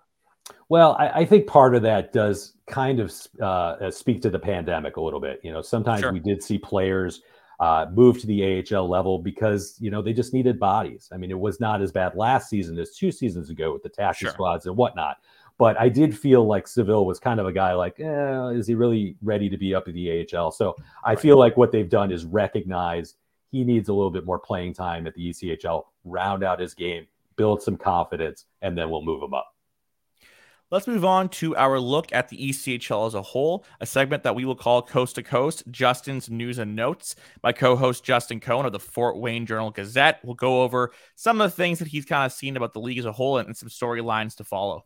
Well, 0.69 0.95
I, 0.97 1.09
I 1.09 1.25
think 1.25 1.45
part 1.45 1.75
of 1.75 1.81
that 1.81 2.13
does 2.13 2.53
kind 2.67 3.01
of 3.01 3.13
uh, 3.41 3.91
speak 3.91 4.21
to 4.21 4.29
the 4.29 4.39
pandemic 4.39 4.95
a 4.95 5.01
little 5.01 5.19
bit. 5.19 5.41
You 5.43 5.51
know, 5.51 5.61
sometimes 5.61 5.99
sure. 5.99 6.13
we 6.13 6.21
did 6.21 6.41
see 6.41 6.57
players– 6.57 7.21
uh, 7.59 7.85
moved 7.93 8.21
to 8.21 8.27
the 8.27 8.63
AHL 8.71 8.87
level 8.89 9.19
because 9.19 9.75
you 9.79 9.91
know 9.91 10.01
they 10.01 10.13
just 10.13 10.33
needed 10.33 10.59
bodies. 10.59 11.09
I 11.11 11.17
mean, 11.17 11.31
it 11.31 11.39
was 11.39 11.59
not 11.59 11.81
as 11.81 11.91
bad 11.91 12.15
last 12.15 12.49
season 12.49 12.77
as 12.79 12.95
two 12.95 13.11
seasons 13.11 13.49
ago 13.49 13.73
with 13.73 13.83
the 13.83 13.89
taxi 13.89 14.25
sure. 14.25 14.33
squads 14.33 14.65
and 14.65 14.75
whatnot. 14.75 15.17
But 15.57 15.79
I 15.79 15.87
did 15.87 16.17
feel 16.17 16.45
like 16.45 16.67
Saville 16.67 17.05
was 17.05 17.17
kind 17.17 17.39
of 17.39 17.45
a 17.47 17.53
guy 17.53 17.73
like, 17.73 17.99
eh, 17.99 18.49
is 18.49 18.67
he 18.67 18.75
really 18.75 19.15
ready 19.23 19.49
to 19.49 19.57
be 19.57 19.73
up 19.73 19.87
at 19.87 19.93
the 19.93 20.27
AHL? 20.33 20.51
So 20.51 20.75
I 21.03 21.11
right. 21.11 21.19
feel 21.19 21.39
like 21.39 21.55
what 21.55 21.71
they've 21.71 21.89
done 21.89 22.11
is 22.11 22.25
recognize 22.25 23.15
he 23.51 23.63
needs 23.63 23.87
a 23.87 23.93
little 23.93 24.11
bit 24.11 24.25
more 24.25 24.39
playing 24.39 24.73
time 24.73 25.07
at 25.07 25.13
the 25.15 25.29
ECHL, 25.29 25.83
round 26.03 26.43
out 26.43 26.59
his 26.59 26.73
game, 26.73 27.07
build 27.37 27.63
some 27.63 27.77
confidence, 27.77 28.45
and 28.61 28.77
then 28.77 28.89
we'll 28.89 29.01
move 29.01 29.23
him 29.23 29.33
up. 29.33 29.54
Let's 30.71 30.87
move 30.87 31.05
on 31.05 31.29
to 31.29 31.55
our 31.55 31.79
look 31.79 32.11
at 32.11 32.29
the 32.29 32.49
ECHL 32.49 33.05
as 33.05 33.13
a 33.13 33.21
whole, 33.21 33.63
a 33.79 33.85
segment 33.85 34.23
that 34.23 34.33
we 34.33 34.45
will 34.45 34.55
call 34.55 34.81
Coast 34.81 35.13
to 35.15 35.21
Coast, 35.21 35.63
Justin's 35.69 36.27
News 36.27 36.57
and 36.57 36.75
Notes. 36.75 37.15
My 37.43 37.51
co 37.51 37.75
host, 37.75 38.03
Justin 38.03 38.39
Cohn 38.39 38.65
of 38.65 38.71
the 38.71 38.79
Fort 38.79 39.17
Wayne 39.17 39.45
Journal 39.45 39.69
Gazette, 39.69 40.25
will 40.25 40.33
go 40.33 40.63
over 40.63 40.91
some 41.13 41.39
of 41.39 41.51
the 41.51 41.55
things 41.55 41.77
that 41.77 41.89
he's 41.89 42.05
kind 42.05 42.25
of 42.25 42.31
seen 42.31 42.57
about 42.57 42.73
the 42.73 42.79
league 42.79 42.97
as 42.97 43.05
a 43.05 43.11
whole 43.11 43.37
and, 43.37 43.45
and 43.47 43.55
some 43.55 43.69
storylines 43.69 44.35
to 44.37 44.43
follow. 44.43 44.85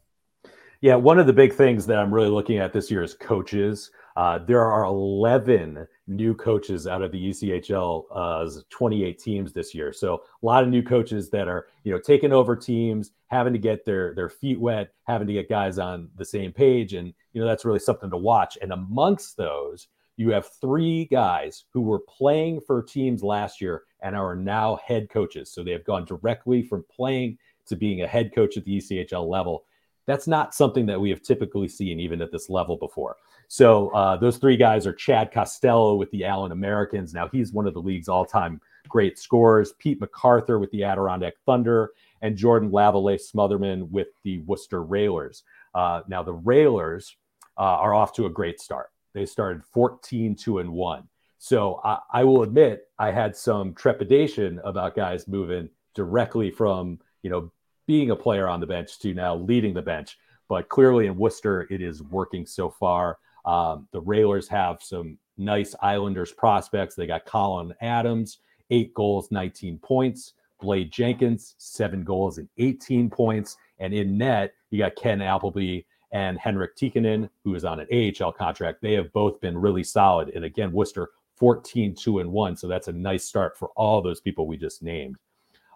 Yeah, 0.82 0.96
one 0.96 1.18
of 1.18 1.28
the 1.28 1.34
big 1.34 1.54
things 1.54 1.86
that 1.86 1.98
I'm 1.98 2.14
really 2.14 2.30
looking 2.30 2.58
at 2.58 2.74
this 2.74 2.92
year 2.92 3.02
is 3.02 3.14
coaches. 3.14 3.90
Uh, 4.16 4.40
there 4.40 4.62
are 4.62 4.84
11 4.86 5.88
new 6.08 6.34
coaches 6.34 6.88
out 6.88 7.02
of 7.02 7.12
the 7.12 7.30
ECHL 7.30 8.64
28 8.70 9.20
teams 9.20 9.54
this 9.54 9.74
year. 9.74 9.94
So 9.94 10.24
a 10.42 10.46
lot 10.46 10.64
of 10.64 10.70
new 10.70 10.84
coaches 10.84 11.30
that 11.30 11.48
are, 11.48 11.68
you 11.84 11.92
know, 11.92 12.00
taking 12.00 12.34
over 12.34 12.56
teams, 12.56 13.12
having 13.28 13.54
to 13.54 13.60
get 13.60 13.86
their 13.86 14.14
their 14.16 14.30
feet 14.30 14.60
wet, 14.60 14.92
having 15.04 15.28
to 15.28 15.34
get 15.34 15.50
guys 15.50 15.78
on 15.80 16.10
the 16.18 16.26
same 16.26 16.52
page, 16.52 16.94
and 16.94 17.14
you 17.34 17.42
know 17.42 17.48
that's 17.48 17.66
really 17.66 17.80
something 17.80 18.10
to 18.10 18.18
watch. 18.18 18.58
And 18.62 18.72
amongst 18.72 19.38
those, 19.38 19.88
you 20.18 20.32
have 20.32 20.50
three 20.60 21.06
guys 21.06 21.64
who 21.72 21.82
were 21.82 22.00
playing 22.00 22.62
for 22.62 22.84
teams 22.84 23.24
last 23.24 23.62
year 23.62 23.84
and 24.02 24.16
are 24.16 24.36
now 24.36 24.80
head 24.86 25.10
coaches. 25.10 25.52
So 25.52 25.64
they 25.64 25.72
have 25.72 25.86
gone 25.86 26.06
directly 26.06 26.62
from 26.62 26.84
playing 26.94 27.38
to 27.68 27.76
being 27.76 28.02
a 28.02 28.08
head 28.08 28.34
coach 28.34 28.58
at 28.58 28.66
the 28.66 28.78
ECHL 28.78 29.30
level. 29.30 29.64
That's 30.10 30.28
not 30.28 30.56
something 30.56 30.88
that 30.88 31.00
we 31.00 31.12
have 31.12 31.22
typically 31.22 31.68
seen 31.68 32.00
even 32.00 32.20
at 32.20 32.32
this 32.32 32.50
level 32.50 32.78
before. 32.78 33.18
So 33.48 33.90
uh, 33.90 34.18
those 34.18 34.38
three 34.38 34.58
guys 34.58 34.88
are 34.88 34.94
Chad 34.94 35.32
Costello 35.32 35.98
with 35.98 36.10
the 36.10 36.26
Allen 36.26 36.52
Americans. 36.52 37.14
Now 37.14 37.28
he's 37.28 37.54
one 37.54 37.68
of 37.68 37.76
the 37.76 37.80
league's 37.80 38.10
all-time 38.10 38.60
great 38.88 39.20
scorers. 39.20 39.74
Pete 39.78 40.02
MacArthur 40.02 40.58
with 40.58 40.72
the 40.72 40.84
Adirondack 40.84 41.36
Thunder, 41.46 41.92
and 42.24 42.36
Jordan 42.36 42.72
Lavallee 42.72 43.22
Smotherman 43.22 43.88
with 43.92 44.08
the 44.24 44.40
Worcester 44.40 44.82
Railers. 44.82 45.44
Uh, 45.76 46.02
now 46.08 46.24
the 46.24 46.34
Railers 46.34 47.16
uh, 47.60 47.62
are 47.62 47.94
off 47.94 48.12
to 48.14 48.26
a 48.26 48.32
great 48.32 48.60
start. 48.60 48.90
They 49.14 49.28
started 49.28 49.64
14 49.64 50.36
2 50.36 50.58
and 50.58 50.72
1. 50.72 51.08
So 51.38 51.82
I, 51.84 52.00
I, 52.12 52.24
will 52.24 52.42
admit 52.42 52.88
I 52.98 53.12
had 53.12 53.38
some 53.38 53.76
trepidation 53.76 54.60
about 54.64 54.96
guys 54.96 55.28
moving 55.28 55.70
directly 55.94 56.50
from 56.50 56.98
you 57.22 57.30
know 57.30 57.52
being 57.90 58.12
a 58.12 58.16
player 58.16 58.48
on 58.48 58.60
the 58.60 58.68
bench 58.68 59.00
to 59.00 59.16
now 59.16 59.36
leading 59.36 59.74
the 59.74 59.82
bench. 59.82 60.16
But 60.48 60.70
clearly 60.70 61.08
in 61.08 61.18
Worcester, 61.18 61.66
it 61.72 61.82
is 61.82 62.04
working 62.04 62.46
so 62.46 62.70
far. 62.70 63.18
Um, 63.46 63.88
the 63.92 64.02
Railers 64.02 64.48
have 64.50 64.84
some 64.84 65.18
nice 65.40 65.74
Islanders 65.82 66.32
prospects. 66.32 66.94
They 66.94 67.08
got 67.08 67.26
Colin 67.26 67.74
Adams, 67.82 68.38
eight 68.70 68.94
goals, 68.94 69.32
19 69.32 69.80
points. 69.80 70.34
Blade 70.62 70.92
Jenkins, 70.92 71.56
seven 71.58 72.04
goals 72.04 72.38
and 72.38 72.48
18 72.60 73.10
points. 73.10 73.58
And 73.80 73.92
in 73.92 74.20
net, 74.20 74.54
you 74.70 74.78
got 74.78 74.96
Ken 74.96 75.20
Appleby 75.20 75.82
and 76.12 76.38
Henrik 76.38 76.76
Tikkanen, 76.76 77.28
who 77.44 77.56
is 77.56 77.66
on 77.66 77.80
an 77.80 77.88
AHL 77.92 78.34
contract. 78.34 78.84
They 78.84 78.94
have 78.94 79.12
both 79.14 79.42
been 79.42 79.58
really 79.58 79.84
solid. 79.84 80.30
And 80.36 80.46
again, 80.46 80.72
Worcester 80.72 81.10
14, 81.38 81.96
2 81.96 82.20
and 82.20 82.32
1. 82.32 82.56
So 82.56 82.68
that's 82.68 82.88
a 82.88 82.94
nice 82.94 83.26
start 83.26 83.58
for 83.58 83.70
all 83.70 84.04
those 84.04 84.22
people 84.22 84.46
we 84.46 84.58
just 84.58 84.84
named. 84.84 85.16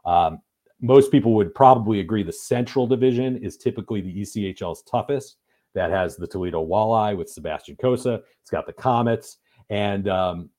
Um, 0.06 0.42
most 0.84 1.12
people 1.12 1.34
would 1.34 1.56
probably 1.56 2.02
agree 2.02 2.24
the 2.24 2.34
Central 2.34 2.86
Division 2.86 3.38
is 3.38 3.56
typically 3.56 4.02
the 4.02 4.22
ECHL's 4.22 4.84
toughest. 4.84 5.38
That 5.76 5.90
has 5.90 6.18
the 6.18 6.28
Toledo 6.28 6.64
Walleye 6.64 7.18
with 7.18 7.30
Sebastian 7.30 7.78
Cossa. 7.78 8.22
It's 8.42 8.52
got 8.52 8.68
the 8.68 8.74
Komets. 8.74 9.38
And 9.70 10.10
um, 10.10 10.50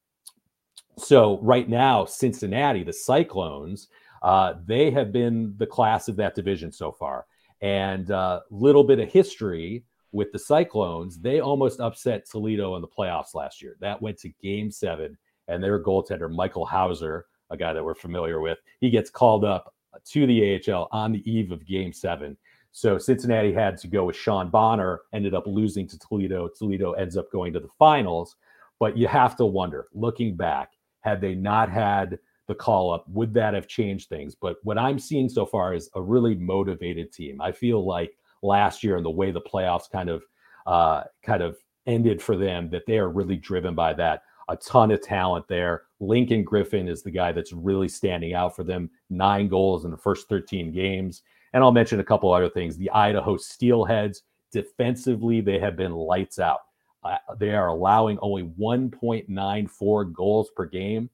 so 0.97 1.39
right 1.41 1.69
now, 1.69 2.07
Cincinnati, 2.07 2.83
the 2.83 2.93
Cyclones, 2.93 3.89
uh, 4.23 4.55
they 4.65 4.91
have 4.91 5.13
been 5.13 5.55
the 5.59 5.67
class 5.67 6.09
of 6.09 6.17
that 6.17 6.35
division 6.35 6.73
so 6.73 6.91
far. 6.91 7.27
And 7.61 8.09
a 8.09 8.17
uh, 8.17 8.41
little 8.51 8.83
bit 8.83 9.01
of 9.01 9.11
history 9.11 9.85
with 10.11 10.33
the 10.33 10.39
Cyclones, 10.39 11.19
they 11.19 11.41
almost 11.41 11.81
upset 11.81 12.25
Toledo 12.29 12.77
in 12.77 12.81
the 12.81 12.89
playoffs 12.89 13.35
last 13.35 13.61
year. 13.61 13.77
That 13.81 14.01
went 14.01 14.19
to 14.21 14.31
game 14.43 14.71
seven, 14.71 15.19
and 15.49 15.63
their 15.63 15.83
goaltender, 15.83 16.35
Michael 16.35 16.65
Houser, 16.65 17.27
a 17.51 17.57
guy 17.59 17.75
that 17.75 17.85
we're 17.85 17.95
familiar 17.95 18.41
with, 18.41 18.59
he 18.81 18.89
gets 18.89 19.11
called 19.11 19.45
up 19.45 19.74
to 20.05 20.27
the 20.27 20.61
AHL 20.69 20.89
on 20.93 21.13
the 21.13 21.31
eve 21.31 21.53
of 21.53 21.67
game 21.67 21.93
seven. 21.93 22.37
So 22.73 22.99
Cincinnati 22.99 23.53
had 23.53 23.77
to 23.79 23.89
go 23.89 24.05
with 24.05 24.17
Sean 24.17 24.51
Bonner, 24.51 25.03
ended 25.13 25.33
up 25.33 25.47
losing 25.47 25.87
to 25.87 25.99
Toledo. 25.99 26.49
Toledo 26.49 26.93
ends 26.93 27.17
up 27.17 27.31
going 27.31 27.53
to 27.53 27.61
the 27.61 27.69
finals. 27.79 28.37
But 28.81 28.97
you 28.97 29.07
have 29.07 29.37
to 29.37 29.47
wonder, 29.47 29.87
looking 29.93 30.37
back, 30.37 30.73
had 31.01 31.21
they 31.21 31.35
not 31.35 31.71
had 31.71 32.19
the 32.49 32.55
call 32.55 32.93
up, 32.93 33.05
would 33.09 33.33
that 33.35 33.55
have 33.55 33.69
changed 33.69 34.09
things? 34.09 34.35
But 34.35 34.57
what 34.65 34.79
I'm 34.79 34.99
seeing 34.99 35.29
so 35.29 35.47
far 35.47 35.75
is 35.75 35.89
a 35.95 36.03
really 36.03 36.35
motivated 36.35 37.13
team. 37.13 37.41
I 37.41 37.53
feel 37.53 37.87
like 37.87 38.17
last 38.43 38.83
year 38.83 38.97
and 38.97 39.07
the 39.07 39.11
way 39.11 39.31
the 39.31 39.41
playoffs 39.41 39.91
kind 39.91 40.09
of 40.11 40.25
uh, 40.67 41.05
kind 41.23 41.43
of 41.43 41.57
ended 41.87 42.21
for 42.21 42.37
them, 42.37 42.71
that 42.71 42.87
they 42.87 42.99
are 42.99 43.11
really 43.11 43.37
driven 43.37 43.75
by 43.75 43.93
that. 43.95 44.23
A 44.49 44.57
ton 44.57 44.91
of 44.91 45.01
talent 45.03 45.47
there. 45.49 45.83
Lincoln 46.07 46.45
Griffin 46.45 46.89
is 46.89 47.03
the 47.03 47.11
guy 47.11 47.33
that's 47.33 47.53
really 47.53 47.89
standing 47.89 48.35
out 48.35 48.55
for 48.55 48.65
them. 48.65 48.91
Nine 49.11 49.49
goals 49.49 49.85
in 49.85 49.91
the 49.91 49.97
first 49.97 50.29
13 50.29 50.73
games. 50.73 51.23
And 51.53 51.63
I'll 51.63 51.73
mention 51.73 52.01
a 52.01 52.05
couple 52.05 52.33
other 52.33 52.51
things. 52.51 52.77
The 52.77 52.91
Idaho 52.91 53.37
Steelheads, 53.37 54.23
defensively, 54.53 55.41
they 55.41 55.59
have 55.59 55.77
been 55.77 55.93
lights 55.93 56.39
out. 56.39 56.61
Uh, 57.03 57.17
they 57.39 57.55
are 57.55 57.69
allowing 57.69 58.19
only 58.21 58.45
1.94 58.45 60.13
goals 60.13 60.51
per 60.57 60.65
game. 60.65 61.11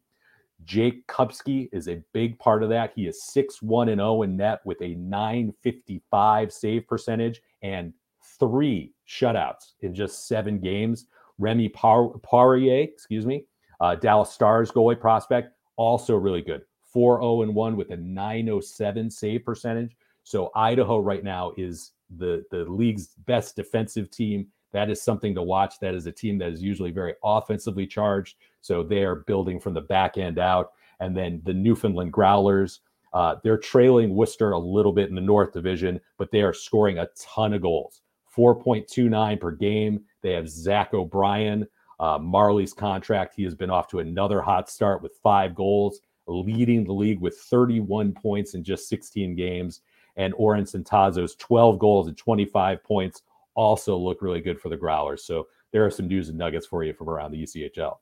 Jake 0.65 1.07
Kupsky 1.07 1.69
is 1.73 1.89
a 1.89 2.03
big 2.13 2.39
part 2.39 2.63
of 2.63 2.69
that. 2.69 2.93
He 2.95 3.07
is 3.07 3.25
6 3.25 3.63
1 3.63 3.89
and 3.89 3.99
0 3.99 4.23
in 4.23 4.37
net 4.37 4.61
with 4.65 4.81
a 4.83 4.95
955 4.95 6.53
save 6.53 6.87
percentage 6.87 7.41
and 7.63 7.93
three 8.39 8.93
shutouts 9.09 9.73
in 9.81 9.95
just 9.95 10.29
seven 10.29 10.59
games. 10.59 11.07
Remi 11.39 11.71
Poirier, 11.71 12.83
excuse 12.83 13.25
me, 13.25 13.45
uh, 13.81 13.95
Dallas 13.95 14.31
Stars 14.31 14.71
goalie 14.71 14.99
prospect, 14.99 15.55
also 15.77 16.17
really 16.17 16.43
good. 16.43 16.63
4 16.93 17.21
0 17.21 17.43
and 17.43 17.55
1 17.55 17.77
with 17.77 17.91
a 17.91 17.97
907 17.97 19.11
save 19.11 19.45
percentage. 19.45 19.97
So 20.25 20.51
Idaho 20.55 20.99
right 20.99 21.25
now 21.25 21.53
is 21.57 21.93
the, 22.17 22.45
the 22.51 22.65
league's 22.65 23.15
best 23.27 23.57
defensive 23.57 24.11
team 24.11 24.49
that 24.73 24.91
is 24.91 25.03
something 25.03 25.35
to 25.35 25.43
watch. 25.43 25.79
That 25.81 25.95
is 25.95 26.07
a 26.07 26.13
team 26.13 26.39
that 26.39 26.53
is 26.53 26.63
usually 26.63 26.91
very 26.91 27.15
offensively 27.25 27.87
charged. 27.87 28.37
So 28.61 28.83
they 28.83 29.03
are 29.03 29.17
building 29.17 29.59
from 29.59 29.75
the 29.75 29.81
back 29.81 30.17
end 30.17 30.39
out. 30.39 30.73
And 31.01 31.17
then 31.17 31.41
the 31.45 31.55
Newfoundland 31.55 32.13
Growlers, 32.13 32.81
uh, 33.13 33.37
they're 33.43 33.59
trailing 33.59 34.15
Worcester 34.15 34.53
a 34.53 34.59
little 34.59 34.93
bit 34.93 35.09
in 35.09 35.15
the 35.15 35.21
North 35.21 35.53
Division, 35.53 36.01
but 36.19 36.31
they 36.31 36.43
are 36.43 36.53
scoring 36.53 36.99
a 36.99 37.09
ton 37.19 37.55
of 37.55 37.63
goals 37.63 38.03
4.29 38.37 39.41
per 39.41 39.51
game. 39.51 40.05
They 40.23 40.33
have 40.33 40.49
Zach 40.49 40.95
O'Brien, 40.95 41.67
uh, 42.01 42.19
Marley's 42.19 42.73
contract. 42.73 43.35
He 43.37 43.45
has 43.45 43.55
been 43.55 43.71
off 43.71 43.87
to 43.89 43.99
another 43.99 44.41
hot 44.41 44.71
start 44.71 45.03
with 45.03 45.21
five 45.23 45.55
goals, 45.55 46.01
leading 46.27 46.83
the 46.83 46.93
league 46.93 47.21
with 47.21 47.37
31 47.37 48.13
points 48.13 48.55
in 48.55 48.65
just 48.65 48.89
16 48.89 49.37
games. 49.37 49.83
And 50.17 50.35
Orrin 50.35 50.65
Centazzo's 50.65 51.37
12 51.37 51.79
goals 51.79 52.09
and 52.09 52.17
25 52.17 52.83
points 52.83 53.23
also 53.55 53.97
look 53.97 54.23
really 54.23 54.41
good 54.41 54.59
for 54.59 54.71
the 54.71 54.77
Growlers. 54.77 55.25
So 55.25 55.49
there 55.73 55.85
are 55.85 55.91
some 55.91 56.09
news 56.09 56.31
and 56.31 56.39
nuggets 56.39 56.67
for 56.67 56.83
you 56.83 56.95
from 56.95 57.11
around 57.11 57.33
the 57.33 57.43
ECHL. 57.43 57.99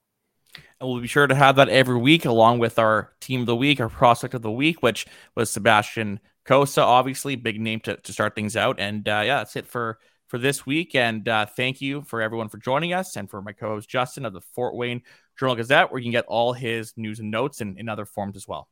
And 0.80 0.88
we'll 0.88 1.00
be 1.00 1.08
sure 1.08 1.26
to 1.26 1.34
have 1.34 1.56
that 1.56 1.68
every 1.68 1.98
week, 1.98 2.24
along 2.24 2.60
with 2.60 2.78
our 2.78 3.12
team 3.20 3.40
of 3.40 3.46
the 3.46 3.56
week, 3.56 3.80
our 3.80 3.88
prospect 3.88 4.32
of 4.32 4.42
the 4.42 4.50
week, 4.50 4.82
which 4.82 5.06
was 5.34 5.50
Sebastian 5.50 6.20
Cossa, 6.46 6.82
obviously 6.82 7.36
big 7.36 7.60
name 7.60 7.80
to, 7.80 7.96
to 7.96 8.12
start 8.12 8.34
things 8.34 8.56
out. 8.56 8.78
And 8.78 9.06
uh, 9.08 9.22
yeah, 9.24 9.38
that's 9.38 9.56
it 9.56 9.66
for 9.66 9.98
for 10.28 10.38
this 10.38 10.64
week. 10.64 10.94
And 10.94 11.28
uh, 11.28 11.46
thank 11.46 11.80
you 11.80 12.02
for 12.02 12.22
everyone 12.22 12.48
for 12.48 12.58
joining 12.58 12.92
us, 12.92 13.16
and 13.16 13.28
for 13.28 13.42
my 13.42 13.52
co-host 13.52 13.88
Justin 13.88 14.24
of 14.24 14.32
the 14.32 14.40
Fort 14.40 14.76
Wayne 14.76 15.02
Journal 15.38 15.56
Gazette, 15.56 15.90
where 15.90 15.98
you 15.98 16.04
can 16.04 16.12
get 16.12 16.26
all 16.26 16.52
his 16.52 16.92
news 16.96 17.18
and 17.18 17.30
notes 17.30 17.60
and 17.60 17.78
in 17.78 17.88
other 17.88 18.04
forms 18.06 18.36
as 18.36 18.46
well. 18.46 18.68